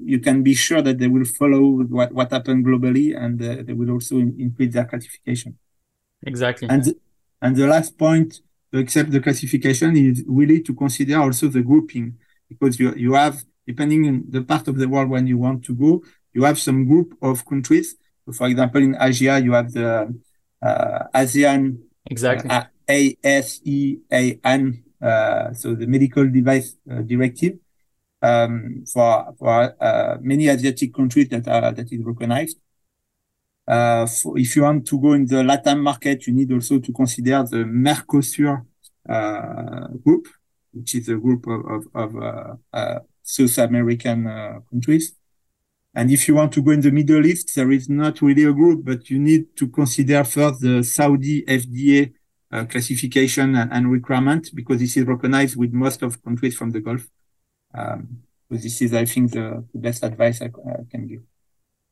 you 0.03 0.19
can 0.19 0.43
be 0.43 0.53
sure 0.53 0.81
that 0.81 0.99
they 0.99 1.07
will 1.07 1.25
follow 1.25 1.83
what, 1.83 2.11
what 2.11 2.31
happened 2.31 2.65
globally 2.65 3.17
and 3.17 3.41
uh, 3.41 3.63
they 3.65 3.73
will 3.73 3.89
also 3.89 4.17
in, 4.17 4.35
increase 4.37 4.73
their 4.73 4.85
classification. 4.85 5.57
Exactly. 6.23 6.67
And 6.69 6.83
the, 6.83 6.95
and 7.41 7.55
the 7.55 7.67
last 7.67 7.97
point 7.97 8.41
to 8.71 8.79
accept 8.79 9.11
the 9.11 9.21
classification 9.21 9.95
is 9.95 10.23
really 10.27 10.61
to 10.61 10.73
consider 10.75 11.17
also 11.19 11.47
the 11.47 11.61
grouping 11.61 12.17
because 12.49 12.79
you, 12.79 12.93
you 12.95 13.13
have, 13.13 13.41
depending 13.65 14.07
on 14.07 14.23
the 14.29 14.41
part 14.41 14.67
of 14.67 14.77
the 14.77 14.89
world 14.89 15.09
when 15.09 15.25
you 15.25 15.37
want 15.37 15.63
to 15.65 15.73
go, 15.73 16.03
you 16.33 16.43
have 16.43 16.59
some 16.59 16.85
group 16.85 17.17
of 17.21 17.45
countries. 17.45 17.95
So 18.25 18.33
for 18.33 18.47
example, 18.47 18.83
in 18.83 18.95
Asia, 18.99 19.39
you 19.41 19.53
have 19.53 19.71
the 19.71 20.13
uh, 20.61 21.03
ASEAN. 21.15 21.77
Exactly. 22.05 22.49
Uh, 22.49 22.65
ASEAN, 23.23 24.83
uh, 25.01 25.53
so 25.53 25.75
the 25.75 25.87
medical 25.87 26.29
device 26.29 26.75
uh, 26.89 27.01
directive 27.01 27.53
um, 28.21 28.83
for 28.91 29.33
for 29.37 29.75
uh, 29.81 30.17
many 30.21 30.47
Asiatic 30.47 30.93
countries 30.93 31.29
that 31.29 31.47
are 31.47 31.71
that 31.71 31.91
is 31.91 32.03
recognized. 32.03 32.57
Uh, 33.67 34.05
for, 34.05 34.37
if 34.37 34.55
you 34.55 34.63
want 34.63 34.85
to 34.85 34.99
go 34.99 35.13
in 35.13 35.25
the 35.25 35.37
Latam 35.37 35.81
market, 35.81 36.27
you 36.27 36.33
need 36.33 36.51
also 36.51 36.79
to 36.79 36.91
consider 36.91 37.43
the 37.43 37.63
Mercosur 37.63 38.65
uh, 39.07 39.87
group, 40.03 40.27
which 40.73 40.95
is 40.95 41.09
a 41.09 41.15
group 41.15 41.45
of, 41.47 41.85
of, 41.93 42.15
of 42.15 42.57
uh, 42.73 42.99
South 43.23 43.57
American 43.59 44.25
countries. 44.69 45.13
And 45.93 46.09
if 46.09 46.27
you 46.27 46.35
want 46.35 46.53
to 46.53 46.61
go 46.61 46.71
in 46.71 46.81
the 46.81 46.91
Middle 46.91 47.25
East, 47.25 47.55
there 47.55 47.71
is 47.71 47.89
not 47.89 48.21
really 48.21 48.45
a 48.45 48.53
group, 48.53 48.85
but 48.85 49.09
you 49.09 49.19
need 49.19 49.55
to 49.57 49.67
consider 49.67 50.23
first 50.23 50.61
the 50.61 50.83
Saudi 50.83 51.43
FDA 51.43 52.13
classification 52.51 53.55
and, 53.55 53.91
requirement 53.91 54.49
because 54.53 54.79
this 54.79 54.97
is 54.97 55.05
recognized 55.05 55.55
with 55.55 55.71
most 55.73 56.01
of 56.01 56.21
countries 56.23 56.55
from 56.55 56.71
the 56.71 56.81
Gulf. 56.81 57.07
Um, 57.73 58.23
so 58.49 58.57
this 58.57 58.81
is, 58.81 58.93
I 58.93 59.05
think, 59.05 59.31
the, 59.31 59.65
best 59.73 60.03
advice 60.03 60.41
I, 60.41 60.45
I, 60.45 60.83
can 60.89 61.07
give. 61.07 61.21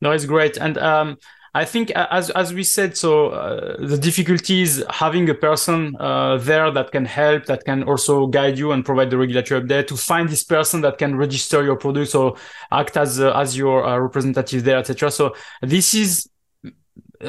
No, 0.02 0.12
it's 0.12 0.26
great, 0.26 0.56
and 0.56 0.78
um, 0.78 1.16
I 1.52 1.64
think 1.64 1.90
as 1.90 2.30
as 2.30 2.54
we 2.54 2.62
said, 2.62 2.96
so 2.96 3.28
uh, 3.28 3.76
the 3.84 3.98
difficulty 3.98 4.62
is 4.62 4.84
having 4.88 5.28
a 5.28 5.34
person 5.34 5.96
uh, 5.98 6.38
there 6.38 6.70
that 6.70 6.92
can 6.92 7.04
help, 7.04 7.46
that 7.46 7.64
can 7.64 7.82
also 7.82 8.26
guide 8.28 8.56
you 8.56 8.72
and 8.72 8.84
provide 8.84 9.10
the 9.10 9.18
regulatory 9.18 9.60
update. 9.60 9.88
To 9.88 9.96
find 9.96 10.28
this 10.28 10.44
person 10.44 10.80
that 10.82 10.96
can 10.98 11.16
register 11.16 11.62
your 11.64 11.76
product 11.76 12.14
or 12.14 12.36
act 12.70 12.96
as 12.96 13.20
uh, 13.20 13.32
as 13.32 13.56
your 13.56 13.84
uh, 13.84 13.98
representative 13.98 14.64
there, 14.64 14.78
etc. 14.78 15.10
So 15.10 15.34
this 15.60 15.92
is 15.92 16.30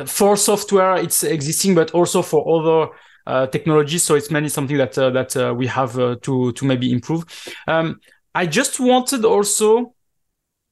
for 0.06 0.38
software, 0.38 0.96
it's 0.98 1.24
existing, 1.24 1.76
but 1.76 1.92
also 1.92 2.22
for 2.22 2.48
other 2.48 2.92
uh, 3.28 3.48
technologies. 3.48 4.04
So 4.04 4.16
it's 4.16 4.32
mainly 4.32 4.50
something 4.50 4.78
that 4.78 4.98
uh, 4.98 5.10
that 5.12 5.36
uh, 5.38 5.54
we 5.56 5.68
have 5.68 5.94
to 6.22 6.52
to 6.52 6.66
maybe 6.66 6.92
improve. 6.92 7.24
Um, 7.68 8.00
I 8.34 8.46
just 8.46 8.80
wanted 8.80 9.26
also 9.26 9.94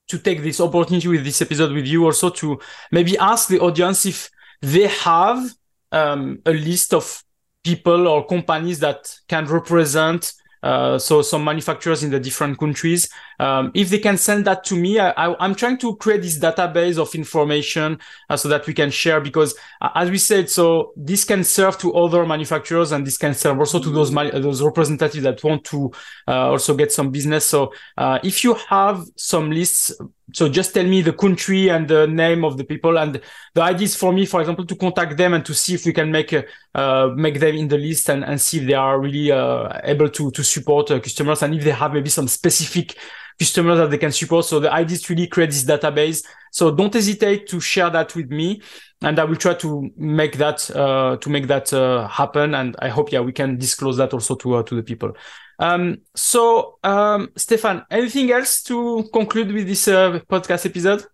to 0.08 0.18
take 0.18 0.42
this 0.42 0.60
opportunity 0.60 1.08
with 1.08 1.24
this 1.24 1.42
episode 1.42 1.72
with 1.72 1.86
you 1.86 2.06
also 2.06 2.30
to 2.30 2.60
maybe 2.92 3.18
ask 3.18 3.48
the 3.48 3.60
audience 3.60 4.06
if 4.06 4.30
they 4.62 4.88
have 4.88 5.52
um, 5.92 6.40
a 6.46 6.52
list 6.52 6.94
of 6.94 7.24
people 7.64 8.08
or 8.08 8.26
companies 8.26 8.80
that 8.80 9.14
can 9.28 9.46
represent 9.46 10.34
uh, 10.64 10.98
so 10.98 11.22
some 11.22 11.44
manufacturers 11.44 12.04
in 12.04 12.12
the 12.12 12.20
different 12.20 12.60
countries. 12.60 13.10
Um, 13.40 13.72
if 13.74 13.90
they 13.90 14.00
can 14.00 14.18
send 14.18 14.46
that 14.46 14.64
to 14.66 14.76
me 14.76 15.00
I, 15.00 15.36
am 15.40 15.56
trying 15.56 15.78
to 15.78 15.96
create 15.96 16.22
this 16.22 16.38
database 16.38 16.98
of 16.98 17.14
information 17.16 18.00
uh, 18.30 18.36
so 18.36 18.50
that 18.50 18.68
we 18.68 18.74
can 18.74 18.92
share 18.92 19.22
because 19.22 19.56
uh, 19.82 19.90
as 19.96 20.10
we 20.10 20.18
said 20.18 20.50
so 20.50 20.92
this 20.98 21.24
can 21.24 21.44
serve 21.44 21.78
to 21.80 21.94
other 21.94 22.26
manufacturers 22.26 22.92
and 22.92 23.08
this 23.08 23.18
can 23.18 23.34
serve 23.34 23.60
also 23.60 23.80
to 23.80 23.90
those 23.90 24.12
those 24.12 24.62
representatives 24.62 25.24
that 25.24 25.44
want 25.44 25.64
to 25.64 25.92
uh, 26.28 26.50
also 26.50 26.76
get 26.76 26.92
some 26.92 27.12
business. 27.12 27.46
So 27.46 27.72
uh, 27.98 28.20
if 28.24 28.44
you 28.44 28.56
have 28.70 29.06
some 29.16 29.52
lists 29.52 29.94
so 30.34 30.50
just 30.50 30.74
tell 30.74 30.84
me 30.84 31.02
the 31.02 31.14
country 31.14 31.70
and 31.70 31.88
the 31.88 32.08
name 32.08 32.44
of 32.44 32.58
the 32.58 32.64
people 32.64 32.98
and 32.98 33.22
the 33.54 33.62
idea 33.62 33.86
is 33.86 33.96
for 33.96 34.12
me 34.14 34.26
for 34.26 34.42
example 34.42 34.66
to 34.66 34.76
contact 34.76 35.18
them 35.18 35.34
and 35.34 35.46
to 35.46 35.54
see 35.54 35.74
if 35.74 35.86
we 35.86 35.94
can 35.94 36.12
make 36.12 36.34
uh, 36.76 37.08
make 37.16 37.40
them 37.40 37.56
in 37.56 37.68
the 37.68 37.78
list 37.78 38.10
and, 38.10 38.24
and 38.24 38.40
see 38.40 38.60
if 38.60 38.68
they 38.68 38.74
are 38.74 39.00
really 39.00 39.32
uh, 39.32 39.80
able 39.84 40.10
to 40.10 40.32
to 40.32 40.44
support 40.44 40.92
uh, 40.92 41.00
customers 41.00 41.42
and 41.44 41.56
if 41.56 41.64
they 41.64 41.72
have 41.72 41.94
maybe 41.94 42.10
some 42.10 42.28
specific 42.28 42.96
customers 43.40 43.78
that 43.78 43.90
they 43.90 43.98
can 43.98 44.12
support. 44.12 44.46
So 44.46 44.60
the 44.60 44.72
idea 44.72 44.96
is 44.96 45.10
really 45.10 45.26
create 45.28 45.52
this 45.52 45.64
database. 45.64 46.26
So 46.52 46.72
don't 46.72 46.94
hesitate 46.94 47.48
to 47.48 47.60
share 47.62 47.90
that 47.90 48.14
with 48.16 48.30
me 48.30 48.62
and 49.02 49.18
i 49.18 49.24
will 49.24 49.38
try 49.38 49.54
to 49.54 49.90
make 49.96 50.38
that 50.38 50.70
uh, 50.72 51.16
to 51.18 51.30
make 51.30 51.48
that 51.48 51.72
uh, 51.72 52.08
happen. 52.08 52.54
And 52.54 52.76
i 52.80 52.90
hope 52.90 53.12
yeah 53.12 53.22
we 53.22 53.32
can 53.32 53.58
disclose 53.58 53.98
that 53.98 54.14
also 54.14 54.36
to 54.36 54.56
uh, 54.56 54.64
to 54.64 54.76
the 54.76 54.84
people 54.84 55.14
um, 55.60 55.98
so, 56.16 56.80
um, 56.84 57.30
Stefan, 57.36 57.86
anything 57.92 58.32
else 58.32 58.64
to 58.64 59.10
conclude 59.12 59.52
with 59.52 59.68
this 59.68 59.88
uh, 59.90 60.20
podcast 60.30 60.66
episode? 60.66 61.06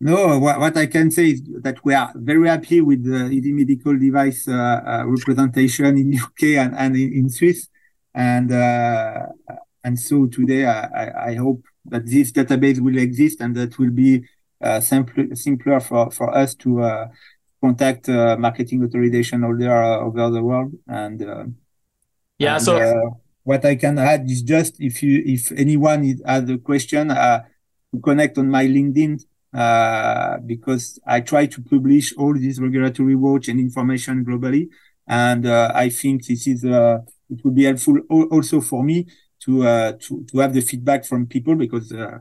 No, 0.00 0.38
what, 0.38 0.60
what, 0.60 0.76
I 0.76 0.86
can 0.86 1.10
say 1.10 1.30
is 1.30 1.42
that 1.62 1.84
we 1.84 1.94
are 1.94 2.12
very 2.14 2.48
happy 2.48 2.80
with 2.80 3.04
the 3.04 3.28
Easy 3.30 3.52
Medical 3.52 3.98
Device 3.98 4.46
uh, 4.48 4.80
uh, 4.86 5.04
representation 5.06 5.96
in 5.96 6.14
UK 6.16 6.42
and, 6.58 6.76
and 6.76 6.96
in, 6.96 7.12
in 7.12 7.28
Swiss. 7.28 7.68
And, 8.14 8.52
uh, 8.52 9.26
and 9.82 9.98
so 9.98 10.26
today 10.26 10.66
I, 10.66 11.30
I, 11.30 11.34
hope 11.36 11.64
that 11.86 12.04
this 12.06 12.30
database 12.30 12.78
will 12.78 12.98
exist 12.98 13.40
and 13.40 13.56
that 13.56 13.78
will 13.78 13.90
be 13.90 14.24
uh, 14.60 14.80
simpler, 14.80 15.34
simpler 15.34 15.80
for, 15.80 16.10
for 16.10 16.36
us 16.36 16.54
to 16.56 16.82
uh, 16.82 17.08
contact 17.60 18.08
marketing 18.08 18.84
authorization 18.84 19.42
holder 19.42 19.72
over 19.72 20.30
the 20.30 20.42
world. 20.42 20.72
And 20.86 21.56
yeah, 22.38 22.56
and, 22.56 22.62
so 22.62 23.20
what 23.44 23.64
I 23.64 23.74
can 23.76 23.98
add 23.98 24.30
is 24.30 24.42
just 24.42 24.80
if 24.80 25.02
you 25.02 25.22
if 25.24 25.52
anyone 25.52 26.18
has 26.26 26.48
a 26.48 26.58
question, 26.58 27.10
uh, 27.10 27.42
to 27.94 28.00
connect 28.00 28.38
on 28.38 28.48
my 28.48 28.64
LinkedIn 28.66 29.24
uh, 29.54 30.38
because 30.46 30.98
I 31.06 31.20
try 31.20 31.46
to 31.46 31.62
publish 31.62 32.14
all 32.16 32.34
these 32.34 32.60
regulatory 32.60 33.14
watch 33.14 33.48
and 33.48 33.60
information 33.60 34.24
globally, 34.24 34.68
and 35.06 35.46
uh, 35.46 35.72
I 35.74 35.88
think 35.88 36.26
this 36.26 36.46
is 36.46 36.64
uh, 36.64 36.98
it 37.30 37.44
would 37.44 37.54
be 37.54 37.64
helpful 37.64 37.98
also 38.08 38.60
for 38.60 38.82
me 38.82 39.06
to 39.44 39.66
uh, 39.66 39.92
to 40.00 40.24
to 40.30 40.38
have 40.38 40.54
the 40.54 40.62
feedback 40.62 41.04
from 41.04 41.26
people 41.26 41.54
because. 41.54 41.92
Uh, 41.92 42.18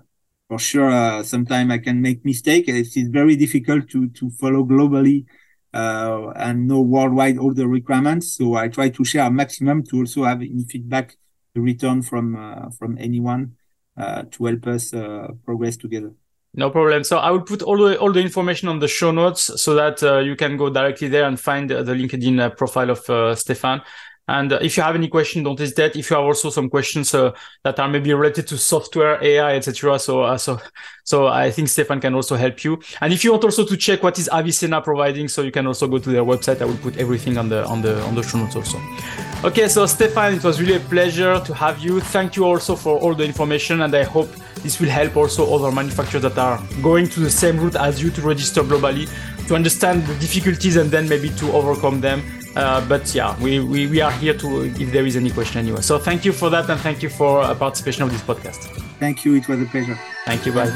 for 0.50 0.60
sure, 0.60 1.24
sometimes 1.24 1.72
I 1.72 1.78
can 1.78 2.02
make 2.02 2.26
mistake. 2.26 2.68
It 2.68 2.98
is 2.98 3.08
very 3.08 3.38
difficult 3.38 3.88
to 3.92 4.10
to 4.10 4.30
follow 4.32 4.66
globally 4.66 5.24
uh, 5.74 6.30
and 6.36 6.68
know 6.68 6.82
worldwide 6.82 7.38
the 7.38 7.68
requirements. 7.68 8.38
So 8.38 8.56
I 8.56 8.68
try 8.68 8.90
to 8.90 9.04
share 9.04 9.26
a 9.26 9.32
maximum 9.32 9.84
to 9.84 10.00
also 10.00 10.24
have 10.24 10.42
any 10.42 10.66
feedback 10.68 11.18
return 11.56 12.02
from 12.02 12.36
uh, 12.36 12.70
from 12.72 12.98
anyone 12.98 13.56
uh, 13.98 14.24
to 14.32 14.46
help 14.46 14.68
us 14.68 14.94
uh, 14.94 15.28
progress 15.46 15.78
together. 15.78 16.12
No 16.54 16.70
problem. 16.70 17.04
So 17.04 17.18
I 17.18 17.32
will 17.32 17.42
put 17.42 17.62
all 17.62 17.78
the 17.78 17.98
all 17.98 18.12
the 18.12 18.20
information 18.20 18.68
on 18.68 18.80
the 18.80 18.88
show 18.88 19.12
notes 19.12 19.62
so 19.62 19.74
that 19.76 20.04
uh, 20.04 20.20
you 20.20 20.36
can 20.36 20.58
go 20.58 20.70
directly 20.70 21.08
there 21.08 21.26
and 21.26 21.40
find 21.40 21.70
the 21.70 21.84
LinkedIn 21.84 22.40
uh, 22.40 22.50
profile 22.50 22.90
of 22.90 23.38
Stefan. 23.38 23.82
And 24.32 24.54
if 24.54 24.78
you 24.78 24.84
have 24.84 24.96
any 24.96 25.10
questions, 25.10 25.44
don't 25.44 25.60
hesitate. 25.60 25.98
If 25.98 26.10
you 26.10 26.16
have 26.16 26.26
also 26.26 26.50
some 26.50 26.70
questions 26.70 27.14
uh, 27.14 27.34
that 27.64 27.78
are 27.80 27.90
maybe 27.90 28.14
related 28.14 28.48
to 28.48 28.58
software, 28.58 29.22
AI, 29.22 29.58
etc. 29.58 30.00
So, 30.00 30.22
uh, 30.22 30.38
so, 30.38 30.62
so 31.04 31.28
I 31.28 31.52
think 31.52 31.68
Stefan 31.68 32.00
can 32.00 32.16
also 32.16 32.38
help 32.38 32.64
you. 32.64 32.82
And 33.02 33.12
if 33.12 33.26
you 33.26 33.32
want 33.32 33.44
also 33.44 33.66
to 33.66 33.76
check 33.76 34.02
what 34.04 34.18
is 34.18 34.30
Avicenna 34.32 34.82
providing, 34.82 35.28
so 35.28 35.42
you 35.42 35.52
can 35.52 35.68
also 35.68 35.86
go 35.86 35.98
to 35.98 36.10
their 36.10 36.24
website. 36.24 36.62
I 36.62 36.66
will 36.66 36.78
put 36.78 36.96
everything 36.98 37.38
on 37.38 37.50
the 37.50 37.66
on 37.66 37.82
the 37.82 38.02
on 38.04 38.16
the 38.16 38.24
show 38.24 38.38
notes 38.38 38.56
also. 38.56 38.80
Okay, 39.44 39.68
so 39.68 39.86
Stefan, 39.86 40.36
it 40.36 40.44
was 40.44 40.62
really 40.62 40.76
a 40.76 40.86
pleasure 40.96 41.42
to 41.42 41.54
have 41.54 41.80
you. 41.80 42.00
Thank 42.00 42.38
you 42.38 42.46
also 42.46 42.76
for 42.78 43.00
all 43.00 43.14
the 43.14 43.26
information, 43.26 43.82
and 43.82 43.94
I 43.94 44.04
hope 44.04 44.30
this 44.64 44.80
will 44.80 44.90
help 44.90 45.18
also 45.18 45.54
other 45.54 45.76
manufacturers 45.76 46.24
that 46.24 46.38
are 46.38 46.62
going 46.82 47.10
to 47.10 47.20
the 47.20 47.30
same 47.30 47.60
route 47.60 47.76
as 47.76 48.02
you 48.02 48.12
to 48.12 48.22
register 48.22 48.62
globally 48.64 49.10
to 49.48 49.56
understand 49.56 50.06
the 50.06 50.14
difficulties 50.16 50.78
and 50.78 50.90
then 50.90 51.10
maybe 51.10 51.30
to 51.32 51.52
overcome 51.52 52.00
them 52.00 52.22
Uh, 52.56 52.86
but 52.88 53.14
yeah, 53.16 53.40
we, 53.42 53.60
we, 53.60 53.88
we 53.88 54.02
are 54.02 54.12
here 54.12 54.34
to 54.38 54.66
if 54.66 54.92
there 54.92 55.06
is 55.06 55.16
any 55.16 55.32
question 55.32 55.60
anyway. 55.60 55.82
So 55.82 55.98
thank 55.98 56.26
you 56.26 56.34
for 56.34 56.50
that 56.50 56.70
and 56.70 56.80
thank 56.82 57.02
you 57.02 57.10
for 57.10 57.42
a 57.44 57.56
participation 57.56 58.04
of 58.04 58.12
this 58.12 58.22
podcast. 58.22 58.66
Thank 59.00 59.26
you. 59.26 59.36
It 59.36 59.48
was 59.48 59.62
a 59.62 59.66
pleasure. 59.66 59.98
Thank 60.26 60.46
you. 60.46 60.54
Bye. 60.54 60.70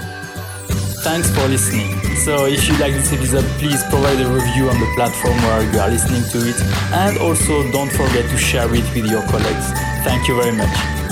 Thanks 1.03 1.30
for 1.30 1.47
listening. 1.47 1.93
So 2.15 2.45
if 2.45 2.67
you 2.67 2.73
like 2.80 2.93
this 2.93 3.13
episode, 3.13 3.45
please 3.59 3.84
provide 3.89 4.19
a 4.19 4.28
review 4.28 4.69
on 4.69 4.80
the 4.80 4.91
platform 4.95 5.38
where 5.43 5.61
you 5.71 5.80
are 5.80 5.89
listening 5.89 6.23
to 6.32 6.49
it. 6.49 6.59
And 6.91 7.19
also 7.19 7.69
don't 7.71 7.91
forget 7.91 8.28
to 8.32 8.38
share 8.38 8.73
it 8.73 8.84
with 8.95 9.05
your 9.05 9.21
colleagues. 9.28 9.71
Thank 10.03 10.28
you 10.28 10.41
very 10.41 10.55
much. 10.55 11.04